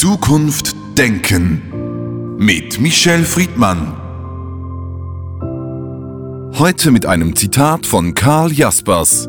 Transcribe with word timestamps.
Zukunft 0.00 0.74
denken 0.96 2.38
mit 2.38 2.80
Michel 2.80 3.22
Friedmann. 3.22 3.92
Heute 6.58 6.90
mit 6.90 7.04
einem 7.04 7.36
Zitat 7.36 7.84
von 7.84 8.14
Karl 8.14 8.50
Jaspers. 8.50 9.28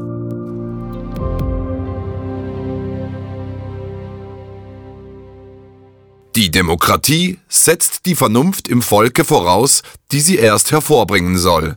Die 6.38 6.50
Demokratie 6.50 7.40
setzt 7.50 8.06
die 8.06 8.16
Vernunft 8.16 8.70
im 8.70 8.82
Volke 8.82 9.26
voraus, 9.26 9.84
die 10.14 10.22
sie 10.22 10.38
erst 10.38 10.72
hervorbringen 10.72 11.38
soll. 11.38 11.76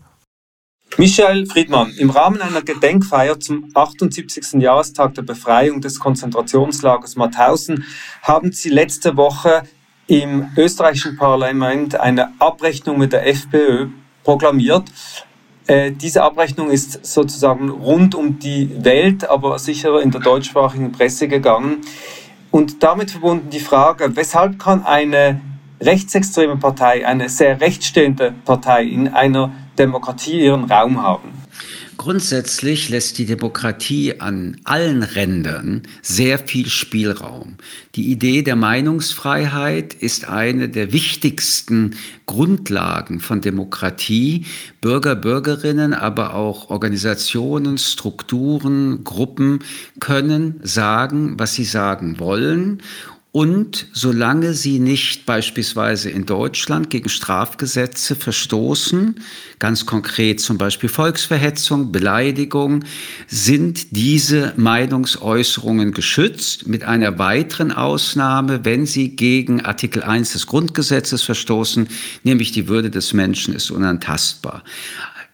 Michael 0.96 1.46
Friedmann, 1.46 1.92
im 1.98 2.10
Rahmen 2.10 2.40
einer 2.40 2.62
Gedenkfeier 2.62 3.40
zum 3.40 3.68
78. 3.74 4.62
Jahrestag 4.62 5.14
der 5.14 5.22
Befreiung 5.22 5.80
des 5.80 5.98
Konzentrationslagers 5.98 7.16
Mauthausen 7.16 7.84
haben 8.22 8.52
Sie 8.52 8.68
letzte 8.68 9.16
Woche 9.16 9.64
im 10.06 10.50
österreichischen 10.56 11.16
Parlament 11.16 11.98
eine 11.98 12.32
Abrechnung 12.38 12.98
mit 12.98 13.12
der 13.12 13.26
FPÖ 13.26 13.88
proklamiert. 14.22 14.84
Äh, 15.66 15.90
diese 15.90 16.22
Abrechnung 16.22 16.70
ist 16.70 17.04
sozusagen 17.04 17.70
rund 17.70 18.14
um 18.14 18.38
die 18.38 18.70
Welt, 18.84 19.28
aber 19.28 19.58
sicher 19.58 20.00
in 20.00 20.12
der 20.12 20.20
deutschsprachigen 20.20 20.92
Presse 20.92 21.26
gegangen. 21.26 21.80
Und 22.52 22.84
damit 22.84 23.10
verbunden 23.10 23.50
die 23.50 23.58
Frage, 23.58 24.14
weshalb 24.14 24.60
kann 24.60 24.84
eine 24.84 25.40
rechtsextreme 25.80 26.56
Partei, 26.56 27.04
eine 27.04 27.28
sehr 27.28 27.60
rechtsstehende 27.60 28.32
Partei 28.44 28.84
in 28.84 29.08
einer 29.08 29.50
Demokratie 29.78 30.44
ihren 30.44 30.64
Raum 30.64 31.02
haben? 31.02 31.32
Grundsätzlich 31.96 32.88
lässt 32.88 33.18
die 33.18 33.24
Demokratie 33.24 34.20
an 34.20 34.56
allen 34.64 35.02
Rändern 35.02 35.82
sehr 36.02 36.38
viel 36.38 36.68
Spielraum. 36.68 37.54
Die 37.94 38.10
Idee 38.10 38.42
der 38.42 38.56
Meinungsfreiheit 38.56 39.94
ist 39.94 40.28
eine 40.28 40.68
der 40.68 40.92
wichtigsten 40.92 41.94
Grundlagen 42.26 43.20
von 43.20 43.40
Demokratie. 43.40 44.44
Bürger, 44.80 45.14
Bürgerinnen, 45.14 45.94
aber 45.94 46.34
auch 46.34 46.68
Organisationen, 46.68 47.78
Strukturen, 47.78 49.04
Gruppen 49.04 49.60
können 50.00 50.60
sagen, 50.64 51.38
was 51.38 51.54
sie 51.54 51.64
sagen 51.64 52.18
wollen 52.18 52.82
und 53.34 53.88
solange 53.92 54.54
sie 54.54 54.78
nicht 54.78 55.26
beispielsweise 55.26 56.08
in 56.08 56.24
Deutschland 56.24 56.88
gegen 56.88 57.08
Strafgesetze 57.08 58.14
verstoßen, 58.14 59.16
ganz 59.58 59.86
konkret 59.86 60.40
zum 60.40 60.56
Beispiel 60.56 60.88
Volksverhetzung, 60.88 61.90
Beleidigung, 61.90 62.84
sind 63.26 63.96
diese 63.96 64.52
Meinungsäußerungen 64.56 65.90
geschützt, 65.90 66.68
mit 66.68 66.84
einer 66.84 67.18
weiteren 67.18 67.72
Ausnahme, 67.72 68.64
wenn 68.64 68.86
sie 68.86 69.16
gegen 69.16 69.62
Artikel 69.62 70.04
1 70.04 70.34
des 70.34 70.46
Grundgesetzes 70.46 71.24
verstoßen, 71.24 71.88
nämlich 72.22 72.52
die 72.52 72.68
Würde 72.68 72.88
des 72.88 73.14
Menschen 73.14 73.52
ist 73.52 73.72
unantastbar. 73.72 74.62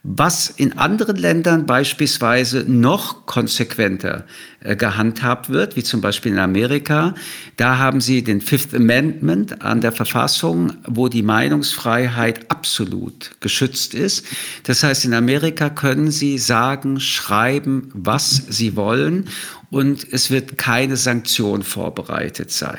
Was 0.02 0.48
in 0.48 0.78
anderen 0.78 1.16
Ländern 1.16 1.66
beispielsweise 1.66 2.64
noch 2.66 3.26
konsequenter 3.26 4.24
äh, 4.60 4.74
gehandhabt 4.74 5.50
wird, 5.50 5.76
wie 5.76 5.82
zum 5.82 6.00
Beispiel 6.00 6.32
in 6.32 6.38
Amerika, 6.38 7.14
da 7.58 7.76
haben 7.76 8.00
sie 8.00 8.24
den 8.24 8.40
Fifth 8.40 8.74
Amendment 8.74 9.60
an 9.60 9.82
der 9.82 9.92
Verfassung, 9.92 10.72
wo 10.86 11.08
die 11.08 11.22
Meinungsfreiheit 11.22 12.50
absolut 12.50 13.32
geschützt 13.40 13.92
ist. 13.92 14.24
Das 14.62 14.82
heißt, 14.82 15.04
in 15.04 15.12
Amerika 15.12 15.68
können 15.68 16.10
sie 16.10 16.38
sagen, 16.38 16.98
schreiben, 16.98 17.90
was 17.92 18.42
sie 18.48 18.76
wollen 18.76 19.28
und 19.68 20.10
es 20.10 20.30
wird 20.30 20.56
keine 20.56 20.96
Sanktion 20.96 21.62
vorbereitet 21.62 22.50
sein. 22.50 22.78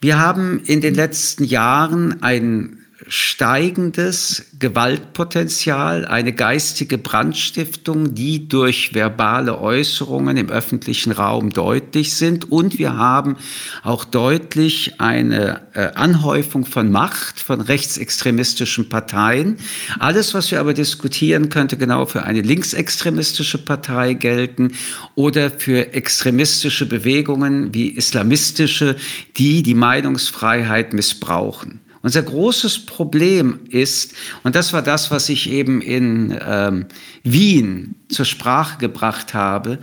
Wir 0.00 0.20
haben 0.20 0.62
in 0.64 0.80
den 0.80 0.94
letzten 0.94 1.42
Jahren 1.42 2.22
ein 2.22 2.79
steigendes 3.10 4.44
Gewaltpotenzial, 4.60 6.06
eine 6.06 6.32
geistige 6.32 6.96
Brandstiftung, 6.96 8.14
die 8.14 8.46
durch 8.46 8.94
verbale 8.94 9.60
Äußerungen 9.60 10.36
im 10.36 10.48
öffentlichen 10.48 11.10
Raum 11.10 11.50
deutlich 11.50 12.14
sind. 12.14 12.52
Und 12.52 12.78
wir 12.78 12.96
haben 12.96 13.36
auch 13.82 14.04
deutlich 14.04 15.00
eine 15.00 15.60
äh, 15.74 15.88
Anhäufung 15.96 16.64
von 16.64 16.92
Macht 16.92 17.40
von 17.40 17.60
rechtsextremistischen 17.60 18.88
Parteien. 18.88 19.56
Alles, 19.98 20.32
was 20.32 20.52
wir 20.52 20.60
aber 20.60 20.72
diskutieren, 20.72 21.48
könnte 21.48 21.76
genau 21.76 22.06
für 22.06 22.22
eine 22.22 22.42
linksextremistische 22.42 23.58
Partei 23.58 24.14
gelten 24.14 24.70
oder 25.16 25.50
für 25.50 25.94
extremistische 25.94 26.86
Bewegungen 26.86 27.74
wie 27.74 27.88
islamistische, 27.88 28.94
die 29.36 29.64
die 29.64 29.74
Meinungsfreiheit 29.74 30.92
missbrauchen. 30.92 31.79
Unser 32.02 32.22
großes 32.22 32.86
Problem 32.86 33.60
ist, 33.68 34.14
und 34.42 34.54
das 34.54 34.72
war 34.72 34.82
das, 34.82 35.10
was 35.10 35.28
ich 35.28 35.50
eben 35.50 35.82
in 35.82 36.38
ähm, 36.46 36.86
Wien 37.22 37.94
zur 38.10 38.24
Sprache 38.24 38.78
gebracht 38.78 39.34
habe, 39.34 39.78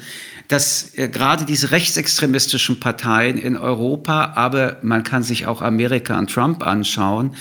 dass 0.47 0.93
äh, 0.95 1.09
gerade 1.09 1.45
diese 1.45 1.71
rechtsextremistischen 1.71 2.79
Parteien 2.79 3.37
in 3.37 3.57
Europa, 3.57 4.33
aber 4.35 4.77
man 4.81 5.03
kann 5.03 5.23
sich 5.23 5.45
auch 5.45 5.61
Amerika 5.61 6.17
und 6.17 6.31
Trump 6.31 6.65
anschauen, 6.65 7.31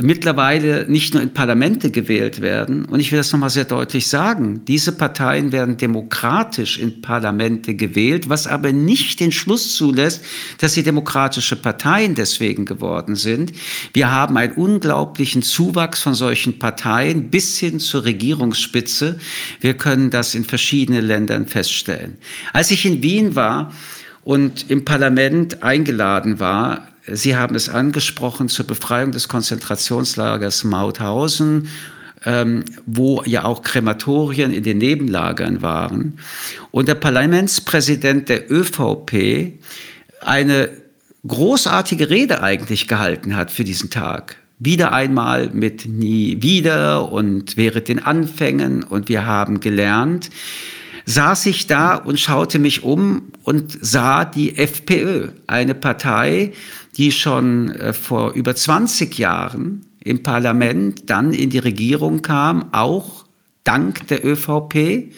mittlerweile 0.00 0.86
nicht 0.88 1.14
nur 1.14 1.22
in 1.22 1.34
Parlamente 1.34 1.90
gewählt 1.90 2.40
werden. 2.40 2.86
Und 2.86 3.00
ich 3.00 3.12
will 3.12 3.18
das 3.18 3.32
nochmal 3.32 3.50
sehr 3.50 3.64
deutlich 3.64 4.08
sagen. 4.08 4.64
Diese 4.66 4.92
Parteien 4.92 5.52
werden 5.52 5.76
demokratisch 5.76 6.78
in 6.78 7.02
Parlamente 7.02 7.74
gewählt, 7.74 8.28
was 8.28 8.46
aber 8.46 8.72
nicht 8.72 9.20
den 9.20 9.32
Schluss 9.32 9.76
zulässt, 9.76 10.24
dass 10.58 10.74
sie 10.74 10.82
demokratische 10.82 11.56
Parteien 11.56 12.14
deswegen 12.14 12.64
geworden 12.64 13.16
sind. 13.16 13.52
Wir 13.92 14.10
haben 14.10 14.36
einen 14.36 14.54
unglaublichen 14.54 15.42
Zuwachs 15.42 16.00
von 16.00 16.14
solchen 16.14 16.58
Parteien 16.58 17.30
bis 17.30 17.58
hin 17.58 17.80
zur 17.80 18.04
Regierungsspitze. 18.04 19.18
Wir 19.60 19.74
können 19.74 20.10
das 20.10 20.25
in 20.34 20.44
verschiedenen 20.44 21.04
Ländern 21.04 21.46
feststellen. 21.46 22.18
Als 22.52 22.70
ich 22.70 22.84
in 22.84 23.02
Wien 23.02 23.34
war 23.34 23.72
und 24.24 24.70
im 24.70 24.84
Parlament 24.84 25.62
eingeladen 25.62 26.40
war, 26.40 26.88
Sie 27.08 27.36
haben 27.36 27.54
es 27.54 27.68
angesprochen, 27.68 28.48
zur 28.48 28.66
Befreiung 28.66 29.12
des 29.12 29.28
Konzentrationslagers 29.28 30.64
Mauthausen, 30.64 31.68
ähm, 32.24 32.64
wo 32.84 33.22
ja 33.24 33.44
auch 33.44 33.62
Krematorien 33.62 34.52
in 34.52 34.64
den 34.64 34.78
Nebenlagern 34.78 35.62
waren. 35.62 36.18
Und 36.72 36.88
der 36.88 36.96
Parlamentspräsident 36.96 38.28
der 38.28 38.50
ÖVP 38.50 39.52
eine 40.20 40.70
großartige 41.26 42.10
Rede 42.10 42.42
eigentlich 42.42 42.88
gehalten 42.88 43.36
hat 43.36 43.52
für 43.52 43.64
diesen 43.64 43.90
Tag 43.90 44.36
wieder 44.58 44.92
einmal 44.92 45.50
mit 45.50 45.86
nie 45.86 46.42
wieder 46.42 47.12
und 47.12 47.56
während 47.56 47.88
den 47.88 48.02
Anfängen. 48.02 48.82
Und 48.82 49.08
wir 49.08 49.26
haben 49.26 49.60
gelernt, 49.60 50.30
saß 51.04 51.46
ich 51.46 51.66
da 51.66 51.94
und 51.94 52.18
schaute 52.18 52.58
mich 52.58 52.82
um 52.82 53.32
und 53.42 53.78
sah 53.80 54.24
die 54.24 54.56
FPÖ, 54.56 55.28
eine 55.46 55.74
Partei, 55.74 56.52
die 56.96 57.12
schon 57.12 57.70
äh, 57.70 57.92
vor 57.92 58.32
über 58.32 58.54
20 58.54 59.18
Jahren 59.18 59.86
im 60.02 60.22
Parlament 60.22 61.10
dann 61.10 61.32
in 61.32 61.50
die 61.50 61.58
Regierung 61.58 62.22
kam, 62.22 62.72
auch 62.72 63.24
dank 63.64 64.06
der 64.06 64.24
ÖVP 64.24 65.12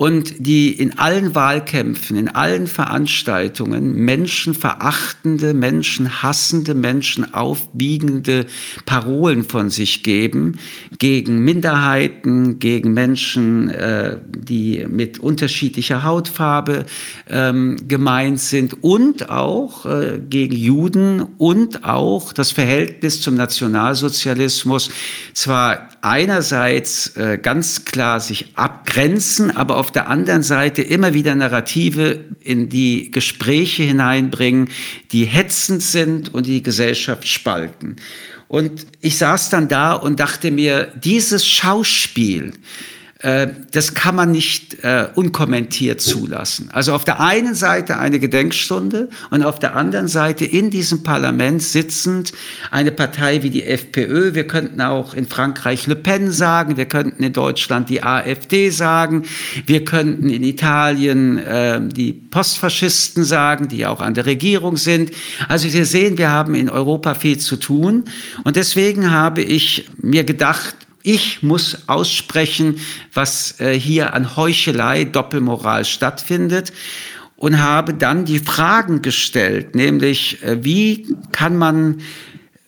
und 0.00 0.46
die 0.46 0.72
in 0.72 0.98
allen 0.98 1.34
Wahlkämpfen, 1.34 2.16
in 2.16 2.28
allen 2.28 2.68
Veranstaltungen 2.68 3.92
menschenverachtende, 3.96 5.52
menschenhassende, 5.52 6.74
menschenaufwiegende 6.74 8.46
Parolen 8.86 9.44
von 9.44 9.68
sich 9.68 10.02
geben 10.02 10.58
gegen 10.98 11.40
Minderheiten, 11.40 12.58
gegen 12.58 12.94
Menschen, 12.94 13.68
äh, 13.68 14.16
die 14.26 14.86
mit 14.88 15.18
unterschiedlicher 15.18 16.02
Hautfarbe 16.02 16.86
ähm, 17.28 17.76
gemeint 17.86 18.40
sind 18.40 18.82
und 18.82 19.28
auch 19.28 19.84
äh, 19.84 20.18
gegen 20.18 20.56
Juden 20.56 21.20
und 21.36 21.84
auch 21.84 22.32
das 22.32 22.52
Verhältnis 22.52 23.20
zum 23.20 23.34
Nationalsozialismus 23.34 24.90
zwar 25.34 25.90
einerseits 26.00 27.16
äh, 27.16 27.38
ganz 27.40 27.84
klar 27.84 28.20
sich 28.20 28.56
abgrenzen, 28.56 29.54
aber 29.54 29.76
auf 29.76 29.89
der 29.90 30.08
anderen 30.08 30.42
Seite 30.42 30.82
immer 30.82 31.14
wieder 31.14 31.34
Narrative 31.34 32.24
in 32.40 32.68
die 32.68 33.10
Gespräche 33.10 33.82
hineinbringen, 33.82 34.68
die 35.12 35.24
hetzend 35.24 35.82
sind 35.82 36.32
und 36.32 36.46
die 36.46 36.62
Gesellschaft 36.62 37.26
spalten. 37.28 37.96
Und 38.48 38.86
ich 39.00 39.16
saß 39.16 39.50
dann 39.50 39.68
da 39.68 39.92
und 39.92 40.18
dachte 40.18 40.50
mir, 40.50 40.92
dieses 40.96 41.46
Schauspiel, 41.46 42.52
das 43.22 43.92
kann 43.92 44.16
man 44.16 44.32
nicht 44.32 44.82
äh, 44.82 45.08
unkommentiert 45.14 46.00
zulassen. 46.00 46.70
Also 46.72 46.94
auf 46.94 47.04
der 47.04 47.20
einen 47.20 47.54
Seite 47.54 47.98
eine 47.98 48.18
Gedenkstunde 48.18 49.10
und 49.28 49.42
auf 49.42 49.58
der 49.58 49.76
anderen 49.76 50.08
Seite 50.08 50.46
in 50.46 50.70
diesem 50.70 51.02
Parlament 51.02 51.62
sitzend 51.62 52.32
eine 52.70 52.92
Partei 52.92 53.42
wie 53.42 53.50
die 53.50 53.64
FPÖ. 53.64 54.32
Wir 54.32 54.46
könnten 54.46 54.80
auch 54.80 55.12
in 55.12 55.26
Frankreich 55.26 55.86
Le 55.86 55.96
Pen 55.96 56.32
sagen, 56.32 56.78
wir 56.78 56.86
könnten 56.86 57.22
in 57.22 57.34
Deutschland 57.34 57.90
die 57.90 58.02
AfD 58.02 58.70
sagen, 58.70 59.24
wir 59.66 59.84
könnten 59.84 60.30
in 60.30 60.42
Italien 60.42 61.36
äh, 61.36 61.78
die 61.82 62.14
Postfaschisten 62.14 63.24
sagen, 63.24 63.68
die 63.68 63.84
auch 63.84 64.00
an 64.00 64.14
der 64.14 64.24
Regierung 64.24 64.78
sind. 64.78 65.10
Also 65.46 65.70
wir 65.70 65.84
sehen, 65.84 66.16
wir 66.16 66.30
haben 66.30 66.54
in 66.54 66.70
Europa 66.70 67.12
viel 67.12 67.36
zu 67.36 67.56
tun 67.56 68.04
und 68.44 68.56
deswegen 68.56 69.10
habe 69.10 69.42
ich 69.42 69.90
mir 70.00 70.24
gedacht, 70.24 70.74
ich 71.02 71.42
muss 71.42 71.88
aussprechen, 71.88 72.76
was 73.14 73.60
äh, 73.60 73.78
hier 73.78 74.14
an 74.14 74.36
Heuchelei, 74.36 75.04
Doppelmoral 75.04 75.84
stattfindet 75.84 76.72
und 77.36 77.62
habe 77.62 77.94
dann 77.94 78.26
die 78.26 78.38
Fragen 78.38 79.00
gestellt, 79.02 79.74
nämlich 79.74 80.42
äh, 80.42 80.62
wie 80.62 81.16
kann 81.32 81.56
man 81.56 82.02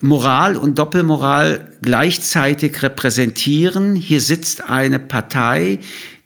Moral 0.00 0.56
und 0.56 0.79
Doppelmoral 0.79 1.76
gleichzeitig 1.81 2.82
repräsentieren. 2.82 3.94
Hier 3.94 4.20
sitzt 4.20 4.69
eine 4.69 4.99
Partei, 4.99 5.78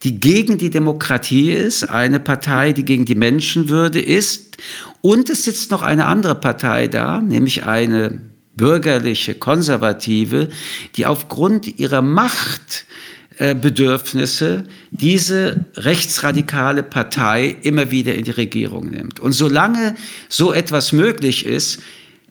die 0.03 0.19
gegen 0.19 0.57
die 0.57 0.71
Demokratie 0.71 1.53
ist, 1.53 1.91
eine 1.91 2.19
Partei, 2.19 2.73
die 2.73 2.85
gegen 2.85 3.05
die 3.05 3.15
Menschenwürde 3.15 4.01
ist. 4.01 4.57
Und 5.03 5.29
es 5.29 5.45
sitzt 5.45 5.71
noch 5.71 5.83
eine 5.83 6.07
andere 6.07 6.37
Partei 6.37 6.89
da, 6.89 7.21
nämlich 7.21 7.65
eine 7.67 8.21
bürgerliche, 8.57 9.35
konservative, 9.35 10.49
die 10.97 11.07
aufgrund 11.07 11.79
ihrer 11.79 12.03
Machtbedürfnisse 12.03 14.65
diese 14.91 15.65
rechtsradikale 15.77 16.83
Partei 16.83 17.57
immer 17.63 17.91
wieder 17.91 18.15
in 18.15 18.25
die 18.25 18.33
Regierung 18.33 18.91
nimmt. 18.91 19.21
Und 19.21 19.33
solange 19.33 19.95
so 20.29 20.53
etwas 20.53 20.93
möglich 20.93 21.47
ist, 21.47 21.81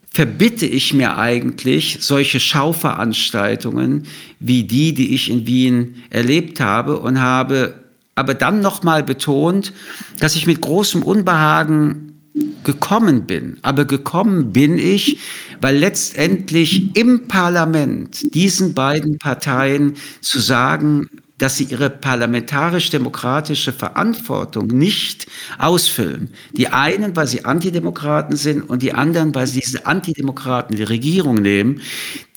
verbitte 0.09 0.65
ich 0.65 0.93
mir 0.93 1.17
eigentlich 1.17 1.97
solche 1.99 2.39
Schauveranstaltungen 2.39 4.03
wie 4.39 4.63
die, 4.63 4.93
die 4.93 5.13
ich 5.13 5.29
in 5.29 5.45
Wien 5.45 6.03
erlebt 6.09 6.61
habe 6.61 6.99
und 6.99 7.19
habe 7.19 7.83
aber 8.15 8.33
dann 8.33 8.61
nochmal 8.61 9.03
betont, 9.03 9.73
dass 10.19 10.37
ich 10.37 10.47
mit 10.47 10.61
großem 10.61 11.03
Unbehagen 11.03 12.14
gekommen 12.63 13.25
bin. 13.25 13.57
Aber 13.61 13.85
gekommen 13.85 14.51
bin 14.51 14.77
ich, 14.77 15.19
weil 15.61 15.77
letztendlich 15.77 16.95
im 16.95 17.27
Parlament 17.27 18.33
diesen 18.33 18.73
beiden 18.73 19.17
Parteien 19.17 19.95
zu 20.21 20.39
sagen, 20.39 21.09
dass 21.37 21.57
sie 21.57 21.65
ihre 21.65 21.89
parlamentarisch-demokratische 21.89 23.73
Verantwortung 23.73 24.67
nicht 24.67 25.27
ausfüllen. 25.57 26.29
Die 26.53 26.69
einen, 26.69 27.15
weil 27.15 27.27
sie 27.27 27.43
Antidemokraten 27.43 28.37
sind 28.37 28.61
und 28.61 28.81
die 28.81 28.93
anderen, 28.93 29.35
weil 29.35 29.47
sie 29.47 29.59
diese 29.59 29.85
Antidemokraten 29.85 30.77
die 30.77 30.83
Regierung 30.83 31.35
nehmen. 31.35 31.81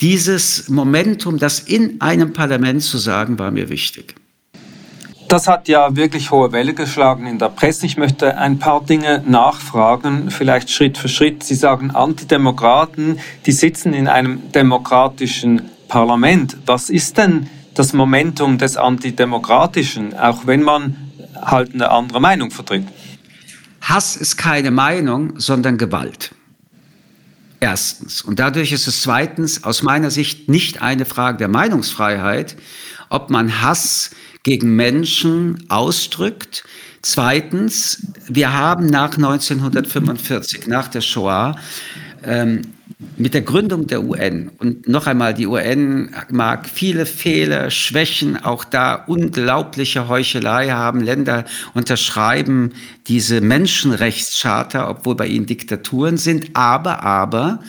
Dieses 0.00 0.68
Momentum, 0.68 1.38
das 1.38 1.60
in 1.60 2.00
einem 2.00 2.32
Parlament 2.32 2.82
zu 2.82 2.98
sagen, 2.98 3.38
war 3.38 3.52
mir 3.52 3.68
wichtig. 3.68 4.16
Das 5.28 5.46
hat 5.46 5.68
ja 5.68 5.94
wirklich 5.94 6.30
hohe 6.30 6.52
Welle 6.52 6.72
geschlagen 6.72 7.26
in 7.26 7.38
der 7.38 7.50
Presse. 7.50 7.84
Ich 7.84 7.98
möchte 7.98 8.38
ein 8.38 8.58
paar 8.58 8.82
Dinge 8.82 9.22
nachfragen, 9.26 10.30
vielleicht 10.30 10.70
Schritt 10.70 10.96
für 10.96 11.10
Schritt. 11.10 11.44
Sie 11.44 11.54
sagen, 11.54 11.90
Antidemokraten, 11.90 13.20
die 13.44 13.52
sitzen 13.52 13.92
in 13.92 14.08
einem 14.08 14.50
demokratischen 14.52 15.68
Parlament. 15.86 16.56
Was 16.64 16.88
ist 16.88 17.18
denn 17.18 17.46
das 17.74 17.92
Momentum 17.92 18.56
des 18.56 18.78
Antidemokratischen, 18.78 20.18
auch 20.18 20.46
wenn 20.46 20.62
man 20.62 20.96
halt 21.34 21.74
eine 21.74 21.90
andere 21.90 22.22
Meinung 22.22 22.50
vertritt? 22.50 22.86
Hass 23.82 24.16
ist 24.16 24.38
keine 24.38 24.70
Meinung, 24.70 25.38
sondern 25.38 25.76
Gewalt. 25.76 26.34
Erstens. 27.60 28.22
Und 28.22 28.38
dadurch 28.38 28.72
ist 28.72 28.86
es 28.86 29.02
zweitens 29.02 29.62
aus 29.62 29.82
meiner 29.82 30.10
Sicht 30.10 30.48
nicht 30.48 30.80
eine 30.80 31.04
Frage 31.04 31.36
der 31.36 31.48
Meinungsfreiheit, 31.48 32.56
ob 33.10 33.28
man 33.28 33.60
Hass 33.60 34.12
gegen 34.48 34.76
Menschen 34.76 35.66
ausdrückt. 35.68 36.64
Zweitens, 37.02 38.06
wir 38.28 38.54
haben 38.54 38.86
nach 38.86 39.14
1945, 39.18 40.66
nach 40.68 40.88
der 40.88 41.02
Shoah, 41.02 41.54
ähm, 42.24 42.62
mit 43.18 43.34
der 43.34 43.42
Gründung 43.42 43.86
der 43.86 44.02
UN 44.02 44.50
und 44.58 44.88
noch 44.88 45.06
einmal, 45.06 45.34
die 45.34 45.46
UN 45.46 46.14
mag 46.30 46.66
viele 46.66 47.04
Fehler, 47.04 47.70
Schwächen, 47.70 48.42
auch 48.42 48.64
da 48.64 48.94
unglaubliche 48.94 50.08
Heuchelei 50.08 50.70
haben. 50.70 51.02
Länder 51.02 51.44
unterschreiben 51.74 52.72
diese 53.06 53.42
Menschenrechtscharta, 53.42 54.88
obwohl 54.88 55.14
bei 55.14 55.26
ihnen 55.26 55.44
Diktaturen 55.44 56.16
sind. 56.16 56.56
Aber, 56.56 57.02
aber, 57.02 57.60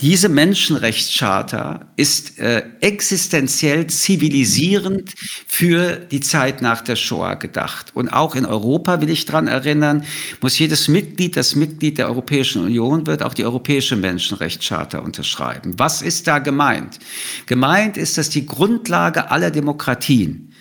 diese 0.00 0.28
Menschenrechtscharta 0.28 1.86
ist 1.96 2.38
äh, 2.38 2.64
existenziell 2.80 3.86
zivilisierend 3.86 5.14
für 5.46 5.96
die 5.96 6.20
Zeit 6.20 6.60
nach 6.60 6.82
der 6.82 6.96
Shoah 6.96 7.36
gedacht. 7.36 7.92
Und 7.94 8.10
auch 8.10 8.34
in 8.34 8.44
Europa 8.44 9.00
will 9.00 9.08
ich 9.08 9.24
daran 9.24 9.48
erinnern, 9.48 10.04
muss 10.42 10.58
jedes 10.58 10.88
Mitglied, 10.88 11.36
das 11.36 11.56
Mitglied 11.56 11.96
der 11.96 12.08
Europäischen 12.08 12.62
Union 12.62 13.06
wird, 13.06 13.22
auch 13.22 13.32
die 13.32 13.44
Europäische 13.44 13.96
Menschenrechtscharta 13.96 14.98
unterschreiben. 14.98 15.74
Was 15.78 16.02
ist 16.02 16.26
da 16.26 16.40
gemeint? 16.40 16.98
Gemeint 17.46 17.96
ist, 17.96 18.18
dass 18.18 18.28
die 18.28 18.44
Grundlage 18.44 19.30
aller 19.30 19.50
Demokratien 19.50 20.52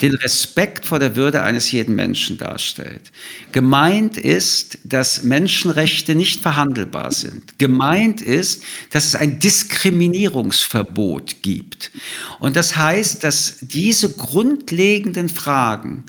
den 0.00 0.14
Respekt 0.14 0.86
vor 0.86 0.98
der 0.98 1.16
Würde 1.16 1.42
eines 1.42 1.70
jeden 1.72 1.94
Menschen 1.94 2.38
darstellt. 2.38 3.10
Gemeint 3.52 4.16
ist, 4.16 4.78
dass 4.84 5.22
Menschenrechte 5.22 6.14
nicht 6.14 6.40
verhandelbar 6.40 7.12
sind. 7.12 7.58
Gemeint 7.58 8.20
ist, 8.20 8.62
dass 8.90 9.06
es 9.06 9.14
ein 9.14 9.38
Diskriminierungsverbot 9.38 11.42
gibt. 11.42 11.90
Und 12.38 12.56
das 12.56 12.76
heißt, 12.76 13.24
dass 13.24 13.58
diese 13.60 14.12
grundlegenden 14.12 15.28
Fragen 15.28 16.04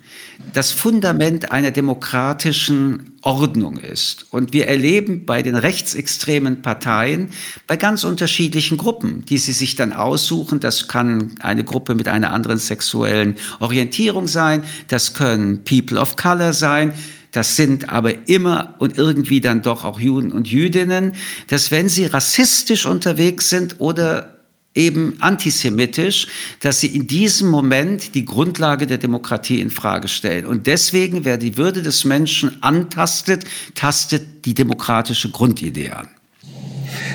das 0.53 0.71
Fundament 0.71 1.51
einer 1.51 1.71
demokratischen 1.71 3.17
Ordnung 3.21 3.77
ist. 3.77 4.25
Und 4.31 4.53
wir 4.53 4.67
erleben 4.67 5.25
bei 5.25 5.41
den 5.41 5.55
rechtsextremen 5.55 6.61
Parteien, 6.61 7.29
bei 7.67 7.77
ganz 7.77 8.03
unterschiedlichen 8.03 8.77
Gruppen, 8.77 9.25
die 9.25 9.37
sie 9.37 9.51
sich 9.51 9.75
dann 9.75 9.93
aussuchen, 9.93 10.59
das 10.59 10.87
kann 10.87 11.35
eine 11.39 11.63
Gruppe 11.63 11.95
mit 11.95 12.07
einer 12.07 12.31
anderen 12.31 12.57
sexuellen 12.57 13.35
Orientierung 13.59 14.27
sein, 14.27 14.63
das 14.87 15.13
können 15.13 15.63
People 15.63 15.99
of 15.99 16.15
Color 16.15 16.53
sein, 16.53 16.93
das 17.31 17.55
sind 17.55 17.89
aber 17.89 18.27
immer 18.27 18.75
und 18.79 18.97
irgendwie 18.97 19.41
dann 19.41 19.61
doch 19.61 19.85
auch 19.85 19.99
Juden 19.99 20.31
und 20.31 20.47
Jüdinnen, 20.47 21.13
dass 21.47 21.71
wenn 21.71 21.89
sie 21.89 22.05
rassistisch 22.05 22.85
unterwegs 22.85 23.49
sind 23.49 23.75
oder 23.79 24.38
eben 24.75 25.17
antisemitisch, 25.19 26.27
dass 26.59 26.79
sie 26.79 26.87
in 26.87 27.07
diesem 27.07 27.49
Moment 27.49 28.15
die 28.15 28.25
Grundlage 28.25 28.87
der 28.87 28.97
Demokratie 28.97 29.61
in 29.61 29.71
Frage 29.71 30.07
stellen. 30.07 30.45
Und 30.45 30.67
deswegen, 30.67 31.25
wer 31.25 31.37
die 31.37 31.57
Würde 31.57 31.81
des 31.81 32.05
Menschen 32.05 32.61
antastet, 32.61 33.45
tastet 33.75 34.45
die 34.45 34.53
demokratische 34.53 35.29
Grundidee 35.31 35.91
an. 35.91 36.07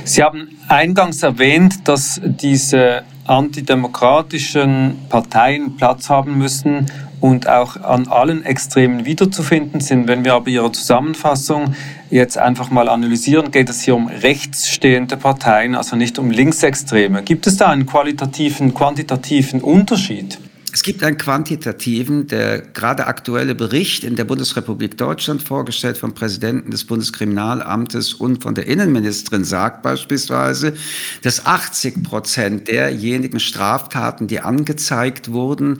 Sie 0.04 0.22
haben 0.22 0.48
eingangs 0.68 1.22
erwähnt, 1.22 1.88
dass 1.88 2.20
diese 2.24 3.04
antidemokratischen 3.26 4.98
Parteien 5.08 5.76
Platz 5.76 6.10
haben 6.10 6.36
müssen 6.36 6.86
und 7.24 7.48
auch 7.48 7.80
an 7.80 8.06
allen 8.08 8.44
Extremen 8.44 9.06
wiederzufinden 9.06 9.80
sind. 9.80 10.08
Wenn 10.08 10.26
wir 10.26 10.34
aber 10.34 10.48
Ihre 10.48 10.70
Zusammenfassung 10.72 11.74
jetzt 12.10 12.36
einfach 12.36 12.68
mal 12.70 12.86
analysieren, 12.86 13.50
geht 13.50 13.70
es 13.70 13.80
hier 13.80 13.94
um 13.94 14.08
rechtsstehende 14.08 15.16
Parteien, 15.16 15.74
also 15.74 15.96
nicht 15.96 16.18
um 16.18 16.30
Linksextreme. 16.30 17.22
Gibt 17.22 17.46
es 17.46 17.56
da 17.56 17.68
einen 17.68 17.86
qualitativen, 17.86 18.74
quantitativen 18.74 19.62
Unterschied? 19.62 20.38
Es 20.70 20.82
gibt 20.82 21.02
einen 21.02 21.16
quantitativen, 21.16 22.26
der 22.26 22.58
gerade 22.60 23.06
aktuelle 23.06 23.54
Bericht 23.54 24.04
in 24.04 24.16
der 24.16 24.24
Bundesrepublik 24.24 24.98
Deutschland 24.98 25.42
vorgestellt 25.42 25.96
vom 25.96 26.12
Präsidenten 26.12 26.72
des 26.72 26.84
Bundeskriminalamtes 26.84 28.12
und 28.12 28.42
von 28.42 28.54
der 28.54 28.66
Innenministerin 28.66 29.44
sagt 29.44 29.82
beispielsweise, 29.82 30.74
dass 31.22 31.46
80 31.46 32.02
Prozent 32.02 32.68
derjenigen 32.68 33.40
Straftaten, 33.40 34.26
die 34.26 34.40
angezeigt 34.40 35.32
wurden, 35.32 35.78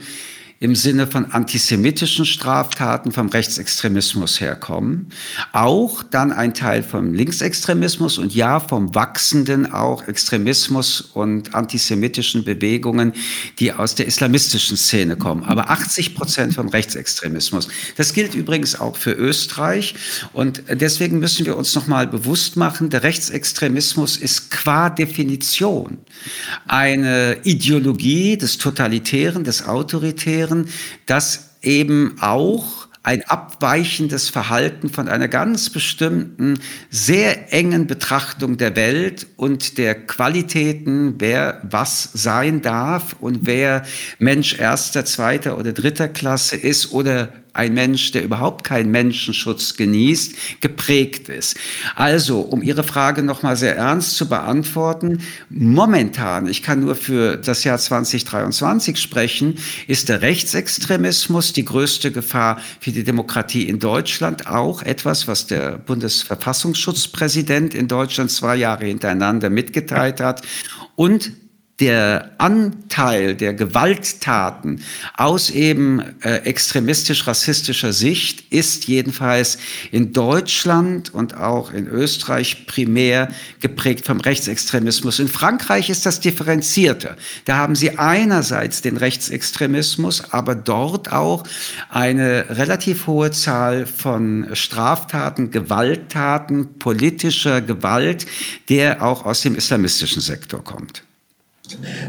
im 0.59 0.75
Sinne 0.75 1.05
von 1.05 1.31
antisemitischen 1.31 2.25
Straftaten 2.25 3.11
vom 3.11 3.27
Rechtsextremismus 3.27 4.39
herkommen. 4.39 5.09
Auch 5.51 6.01
dann 6.01 6.31
ein 6.31 6.53
Teil 6.53 6.81
vom 6.81 7.13
Linksextremismus 7.13 8.17
und 8.17 8.33
ja 8.33 8.61
vom 8.61 8.95
wachsenden 8.95 9.71
auch 9.71 10.07
Extremismus 10.07 11.01
und 11.01 11.53
antisemitischen 11.53 12.45
Bewegungen, 12.45 13.13
die 13.59 13.73
aus 13.73 13.95
der 13.95 14.07
islamistischen 14.07 14.77
Szene 14.77 15.17
kommen. 15.17 15.43
Aber 15.43 15.69
80 15.69 16.15
Prozent 16.15 16.53
vom 16.53 16.69
Rechtsextremismus. 16.69 17.67
Das 17.97 18.13
gilt 18.13 18.33
übrigens 18.33 18.79
auch 18.79 18.95
für 18.95 19.11
Österreich. 19.11 19.95
Und 20.31 20.63
deswegen 20.69 21.19
müssen 21.19 21.45
wir 21.45 21.57
uns 21.57 21.75
nochmal 21.75 22.07
bewusst 22.07 22.55
machen, 22.55 22.89
der 22.89 23.03
Rechtsextremismus 23.03 24.17
ist 24.17 24.51
qua 24.51 24.89
Definition 24.89 25.97
eine 26.67 27.37
Ideologie 27.43 28.37
des 28.37 28.57
Totalitären, 28.57 29.43
des 29.43 29.65
Autoritären, 29.65 30.44
erklären, 30.45 30.69
dass 31.05 31.55
eben 31.61 32.17
auch 32.21 32.87
ein 33.03 33.23
abweichendes 33.23 34.29
Verhalten 34.29 34.89
von 34.89 35.07
einer 35.07 35.27
ganz 35.27 35.69
bestimmten, 35.69 36.59
sehr 36.89 37.53
engen 37.53 37.85
Betrachtung 37.85 38.57
der 38.57 38.75
Welt 38.75 39.27
und 39.35 39.77
der 39.77 39.93
Qualitäten, 39.93 41.15
wer 41.19 41.61
was 41.69 42.09
sein 42.13 42.63
darf 42.63 43.15
und 43.19 43.45
wer 43.45 43.83
Mensch 44.17 44.57
erster, 44.57 45.05
zweiter 45.05 45.59
oder 45.59 45.71
dritter 45.71 46.07
Klasse 46.07 46.55
ist 46.55 46.93
oder 46.93 47.31
ein 47.55 47.73
Mensch, 47.73 48.11
der 48.11 48.23
überhaupt 48.23 48.65
keinen 48.65 48.91
Menschenschutz 48.91 49.75
genießt, 49.75 50.61
geprägt 50.61 51.29
ist. 51.29 51.55
Also, 51.95 52.41
um 52.41 52.61
Ihre 52.61 52.83
Frage 52.83 53.23
nochmal 53.23 53.55
sehr 53.55 53.77
ernst 53.77 54.17
zu 54.17 54.27
beantworten, 54.27 55.21
momentan, 55.49 56.47
ich 56.47 56.61
kann 56.61 56.81
nur 56.81 56.95
für 56.95 57.37
das 57.37 57.63
Jahr 57.63 57.77
2023 57.77 58.97
sprechen, 58.97 59.57
ist 59.87 60.09
der 60.09 60.21
Rechtsextremismus 60.21 61.53
die 61.53 61.65
größte 61.65 62.11
Gefahr 62.11 62.59
für 62.79 62.91
die 62.91 63.05
Demokratie 63.05 63.63
in 63.63 63.79
Deutschland, 63.79 64.47
auch 64.47 64.83
etwas, 64.83 65.27
was 65.27 65.47
der 65.47 65.77
Bundesverfassungsschutzpräsident 65.77 67.73
in 67.73 67.87
Deutschland 67.87 68.31
zwei 68.31 68.57
Jahre 68.57 68.85
hintereinander 68.85 69.49
mitgeteilt 69.49 70.19
hat. 70.19 70.41
Und 70.95 71.31
der 71.79 72.31
Anteil 72.37 73.35
der 73.35 73.53
Gewalttaten 73.53 74.81
aus 75.17 75.49
eben 75.49 76.01
äh, 76.21 76.37
extremistisch-rassistischer 76.37 77.91
Sicht 77.91 78.51
ist 78.51 78.87
jedenfalls 78.87 79.57
in 79.91 80.13
Deutschland 80.13 81.13
und 81.13 81.35
auch 81.35 81.73
in 81.73 81.87
Österreich 81.87 82.65
primär 82.65 83.27
geprägt 83.59 84.05
vom 84.05 84.21
Rechtsextremismus. 84.21 85.19
In 85.19 85.27
Frankreich 85.27 85.89
ist 85.89 86.05
das 86.05 86.21
differenzierter. 86.21 87.17
Da 87.43 87.57
haben 87.57 87.75
sie 87.75 87.97
einerseits 87.97 88.81
den 88.81 88.95
Rechtsextremismus, 88.95 90.31
aber 90.31 90.55
dort 90.55 91.11
auch 91.11 91.43
eine 91.89 92.45
relativ 92.51 93.07
hohe 93.07 93.31
Zahl 93.31 93.85
von 93.85 94.47
Straftaten, 94.53 95.51
Gewalttaten, 95.51 96.79
politischer 96.79 97.59
Gewalt, 97.59 98.25
der 98.69 99.03
auch 99.03 99.25
aus 99.25 99.41
dem 99.41 99.55
islamistischen 99.55 100.21
Sektor 100.21 100.63
kommt. 100.63 101.03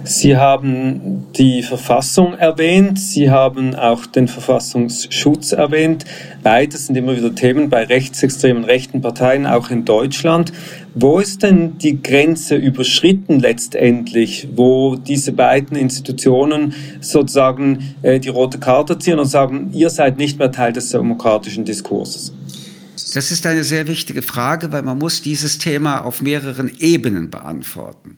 Sie 0.04 0.36
haben 0.36 1.26
die 1.36 1.62
Verfassung 1.62 2.34
erwähnt, 2.34 2.98
Sie 2.98 3.30
haben 3.30 3.74
auch 3.74 4.06
den 4.06 4.28
Verfassungsschutz 4.28 5.52
erwähnt. 5.52 6.04
Beides 6.42 6.86
sind 6.86 6.96
immer 6.96 7.16
wieder 7.16 7.34
Themen 7.34 7.68
bei 7.68 7.84
rechtsextremen 7.84 8.64
rechten 8.64 9.00
Parteien, 9.00 9.46
auch 9.46 9.70
in 9.70 9.84
Deutschland. 9.84 10.52
Wo 10.94 11.18
ist 11.18 11.42
denn 11.42 11.78
die 11.78 12.02
Grenze 12.02 12.56
überschritten 12.56 13.40
letztendlich, 13.40 14.48
wo 14.54 14.96
diese 14.96 15.32
beiden 15.32 15.76
Institutionen 15.76 16.74
sozusagen 17.00 17.94
äh, 18.02 18.18
die 18.20 18.30
rote 18.30 18.58
Karte 18.58 18.98
ziehen 18.98 19.18
und 19.18 19.26
sagen, 19.26 19.70
ihr 19.72 19.90
seid 19.90 20.18
nicht 20.18 20.38
mehr 20.38 20.52
Teil 20.52 20.72
des 20.72 20.90
demokratischen 20.90 21.64
Diskurses? 21.64 22.32
Das 23.14 23.30
ist 23.30 23.46
eine 23.46 23.64
sehr 23.64 23.88
wichtige 23.88 24.22
Frage, 24.22 24.72
weil 24.72 24.82
man 24.82 24.98
muss 24.98 25.22
dieses 25.22 25.58
Thema 25.58 26.04
auf 26.04 26.22
mehreren 26.22 26.70
Ebenen 26.78 27.30
beantworten. 27.30 28.16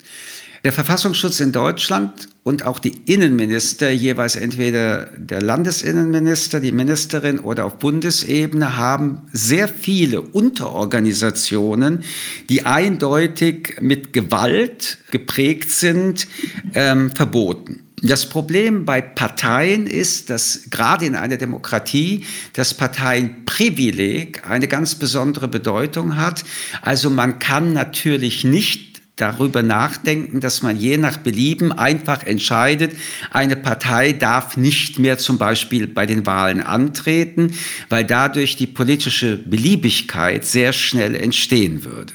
Der 0.69 0.75
Verfassungsschutz 0.75 1.41
in 1.41 1.51
Deutschland 1.51 2.29
und 2.43 2.67
auch 2.67 2.79
die 2.79 2.93
Innenminister, 3.07 3.89
jeweils 3.89 4.37
entweder 4.37 5.07
der 5.17 5.41
Landesinnenminister, 5.41 6.61
die 6.61 6.73
Ministerin 6.73 7.39
oder 7.39 7.65
auf 7.65 7.79
Bundesebene, 7.79 8.77
haben 8.77 9.23
sehr 9.33 9.67
viele 9.67 10.21
Unterorganisationen, 10.21 12.05
die 12.51 12.67
eindeutig 12.67 13.79
mit 13.81 14.13
Gewalt 14.13 14.99
geprägt 15.11 15.71
sind, 15.71 16.29
ähm, 16.75 17.13
verboten. 17.13 17.85
Das 18.03 18.29
Problem 18.29 18.85
bei 18.85 19.01
Parteien 19.01 19.87
ist, 19.87 20.31
dass 20.31 20.65
gerade 20.71 21.07
in 21.07 21.17
einer 21.17 21.37
Demokratie 21.37 22.27
das 22.53 22.75
Parteienprivileg 22.75 24.49
eine 24.49 24.69
ganz 24.69 24.95
besondere 24.95 25.49
Bedeutung 25.49 26.17
hat. 26.17 26.45
Also 26.83 27.11
man 27.11 27.39
kann 27.39 27.73
natürlich 27.73 28.45
nicht 28.45 28.88
darüber 29.21 29.63
nachdenken, 29.63 30.41
dass 30.41 30.63
man 30.63 30.77
je 30.77 30.97
nach 30.97 31.19
Belieben 31.19 31.73
einfach 31.73 32.25
entscheidet, 32.25 32.93
eine 33.31 33.57
Partei 33.57 34.13
darf 34.13 34.57
nicht 34.57 34.99
mehr 34.99 35.19
zum 35.19 35.39
Beispiel 35.39 35.87
bei 35.87 36.07
den 36.07 36.25
Wahlen 36.27 36.63
antreten, 36.63 37.53
weil 37.89 38.05
dadurch 38.05 38.57
die 38.57 38.67
politische 38.67 39.37
Beliebigkeit 39.37 40.45
sehr 40.45 40.73
schnell 40.73 41.15
entstehen 41.15 41.85
würde. 41.85 42.13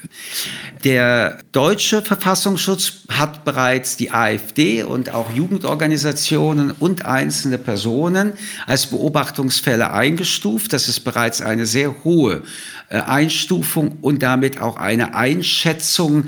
Der 0.84 1.38
deutsche 1.52 2.02
Verfassungsschutz 2.02 3.04
hat 3.08 3.44
bereits 3.46 3.96
die 3.96 4.10
AfD 4.10 4.82
und 4.82 5.14
auch 5.14 5.32
Jugendorganisationen 5.32 6.72
und 6.72 7.06
einzelne 7.06 7.56
Personen 7.56 8.34
als 8.66 8.88
Beobachtungsfälle 8.88 9.92
eingestuft. 9.92 10.74
Das 10.74 10.88
ist 10.88 11.00
bereits 11.00 11.40
eine 11.40 11.64
sehr 11.64 12.04
hohe 12.04 12.42
äh, 12.90 12.98
Einstufung 12.98 13.96
und 14.02 14.22
damit 14.22 14.60
auch 14.60 14.76
eine 14.76 15.14
Einschätzung 15.14 16.24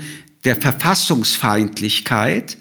der 0.47 0.55
Verfassungsfeindlichkeit. 0.55 2.57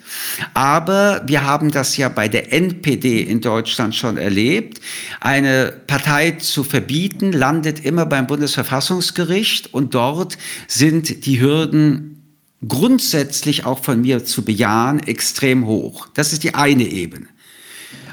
Aber 0.55 1.23
wir 1.27 1.45
haben 1.45 1.71
das 1.71 1.97
ja 1.97 2.09
bei 2.09 2.27
der 2.27 2.53
NPD 2.53 3.21
in 3.21 3.41
Deutschland 3.41 3.95
schon 3.95 4.17
erlebt. 4.17 4.81
Eine 5.21 5.73
Partei 5.87 6.33
zu 6.33 6.65
verbieten 6.65 7.33
landet 7.33 7.85
immer 7.85 8.05
beim 8.05 8.27
Bundesverfassungsgericht 8.27 9.73
und 9.73 9.95
dort 9.95 10.37
sind 10.67 11.27
die 11.27 11.41
Hürden 11.41 12.25
grundsätzlich 12.67 13.65
auch 13.65 13.85
von 13.85 14.01
mir 14.01 14.25
zu 14.25 14.45
bejahen 14.45 14.99
extrem 14.99 15.67
hoch. 15.67 16.09
Das 16.13 16.33
ist 16.33 16.43
die 16.43 16.57
eine 16.57 16.89
Ebene, 16.89 17.29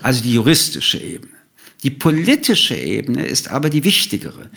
also 0.04 0.22
die 0.22 0.36
juristische 0.36 1.00
Ebene. 1.00 1.34
Die 1.82 1.90
politische 1.90 2.76
Ebene 2.76 3.26
ist 3.26 3.50
aber 3.50 3.72
die 3.72 3.84
wichtigere. 3.84 4.52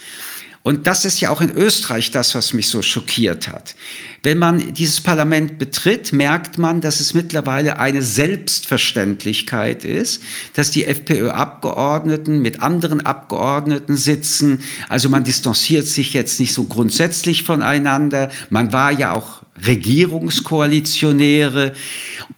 Und 0.67 0.89
das 0.89 1.05
ist 1.05 1.21
ja 1.21 1.31
auch 1.31 1.41
in 1.41 1.53
Österreich 1.53 2.11
das, 2.11 2.35
was 2.35 2.53
mich 2.53 2.69
so 2.69 2.83
schockiert 2.83 3.47
hat. 3.47 3.77
Wenn 4.25 4.39
man 4.39 4.75
dieses 4.75 5.01
Parlament 5.01 5.61
betritt, 5.61 6.13
merkt 6.13 6.59
man, 6.59 6.81
dass 6.81 6.99
es 6.99 7.15
mittlerweile 7.15 7.79
eine 7.79 8.03
Selbstverständlichkeit 8.03 9.85
ist, 9.85 10.25
dass 10.55 10.73
die 10.73 10.85
FPÖ-Abgeordneten 10.85 12.41
mit 12.41 12.63
anderen 12.63 13.07
Abgeordneten 13.07 13.97
sitzen. 13.97 14.59
Also 14.89 15.09
man 15.09 15.23
distanziert 15.23 15.87
sich 15.87 16.13
jetzt 16.15 16.41
nicht 16.41 16.53
so 16.53 16.65
grundsätzlich 16.65 17.45
voneinander. 17.45 18.33
Man 18.51 18.73
war 18.73 18.91
ja 18.91 19.13
auch 19.13 19.45
Regierungskoalitionäre. 19.65 21.75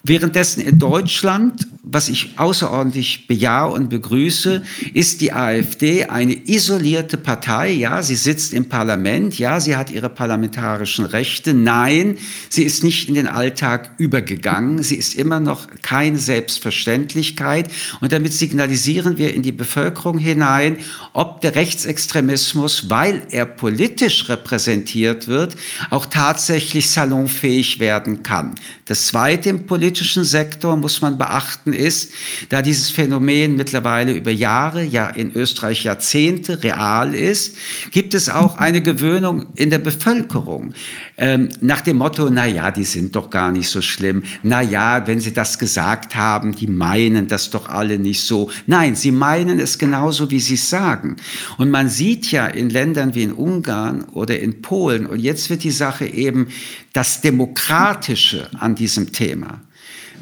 Währenddessen 0.04 0.60
in 0.60 0.78
Deutschland, 0.78 1.67
was 1.90 2.08
ich 2.08 2.38
außerordentlich 2.38 3.26
bejahe 3.26 3.70
und 3.70 3.88
begrüße, 3.88 4.62
ist 4.92 5.22
die 5.22 5.32
AfD 5.32 6.04
eine 6.04 6.34
isolierte 6.34 7.16
Partei. 7.16 7.70
Ja, 7.70 8.02
sie 8.02 8.14
sitzt 8.14 8.52
im 8.52 8.68
Parlament. 8.68 9.38
Ja, 9.38 9.58
sie 9.58 9.74
hat 9.74 9.90
ihre 9.90 10.10
parlamentarischen 10.10 11.06
Rechte. 11.06 11.54
Nein, 11.54 12.18
sie 12.50 12.64
ist 12.64 12.84
nicht 12.84 13.08
in 13.08 13.14
den 13.14 13.26
Alltag 13.26 13.92
übergegangen. 13.96 14.82
Sie 14.82 14.96
ist 14.96 15.14
immer 15.14 15.40
noch 15.40 15.66
keine 15.80 16.18
Selbstverständlichkeit. 16.18 17.70
Und 18.00 18.12
damit 18.12 18.34
signalisieren 18.34 19.16
wir 19.16 19.32
in 19.32 19.42
die 19.42 19.52
Bevölkerung 19.52 20.18
hinein, 20.18 20.76
ob 21.14 21.40
der 21.40 21.54
Rechtsextremismus, 21.54 22.90
weil 22.90 23.22
er 23.30 23.46
politisch 23.46 24.28
repräsentiert 24.28 25.26
wird, 25.26 25.56
auch 25.88 26.04
tatsächlich 26.04 26.90
salonfähig 26.90 27.80
werden 27.80 28.22
kann. 28.22 28.54
Das 28.84 29.06
Zweite 29.06 29.48
im 29.48 29.66
politischen 29.66 30.24
Sektor 30.24 30.76
muss 30.76 31.00
man 31.00 31.16
beachten 31.16 31.72
ist, 31.78 32.12
da 32.48 32.60
dieses 32.60 32.90
Phänomen 32.90 33.56
mittlerweile 33.56 34.12
über 34.12 34.30
Jahre, 34.30 34.82
ja 34.84 35.08
in 35.08 35.32
Österreich 35.34 35.84
Jahrzehnte 35.84 36.62
real 36.62 37.14
ist, 37.14 37.56
gibt 37.90 38.14
es 38.14 38.28
auch 38.28 38.58
eine 38.58 38.82
Gewöhnung 38.82 39.46
in 39.54 39.70
der 39.70 39.78
Bevölkerung 39.78 40.74
ähm, 41.16 41.48
nach 41.60 41.80
dem 41.80 41.98
Motto, 41.98 42.30
na 42.30 42.46
ja, 42.46 42.70
die 42.70 42.84
sind 42.84 43.16
doch 43.16 43.28
gar 43.28 43.50
nicht 43.50 43.68
so 43.68 43.82
schlimm. 43.82 44.22
Na 44.44 44.62
ja, 44.62 45.06
wenn 45.06 45.18
sie 45.18 45.32
das 45.32 45.58
gesagt 45.58 46.14
haben, 46.14 46.54
die 46.54 46.68
meinen 46.68 47.26
das 47.26 47.50
doch 47.50 47.68
alle 47.68 47.98
nicht 47.98 48.22
so. 48.22 48.50
Nein, 48.66 48.94
sie 48.94 49.10
meinen 49.10 49.58
es 49.58 49.78
genauso, 49.78 50.30
wie 50.30 50.38
sie 50.38 50.54
es 50.54 50.70
sagen. 50.70 51.16
Und 51.56 51.70
man 51.70 51.88
sieht 51.88 52.30
ja 52.30 52.46
in 52.46 52.70
Ländern 52.70 53.16
wie 53.16 53.24
in 53.24 53.32
Ungarn 53.32 54.04
oder 54.12 54.38
in 54.38 54.62
Polen, 54.62 55.06
und 55.06 55.18
jetzt 55.18 55.50
wird 55.50 55.64
die 55.64 55.72
Sache 55.72 56.06
eben 56.06 56.48
das 56.92 57.20
Demokratische 57.20 58.48
an 58.58 58.76
diesem 58.76 59.12
Thema 59.12 59.60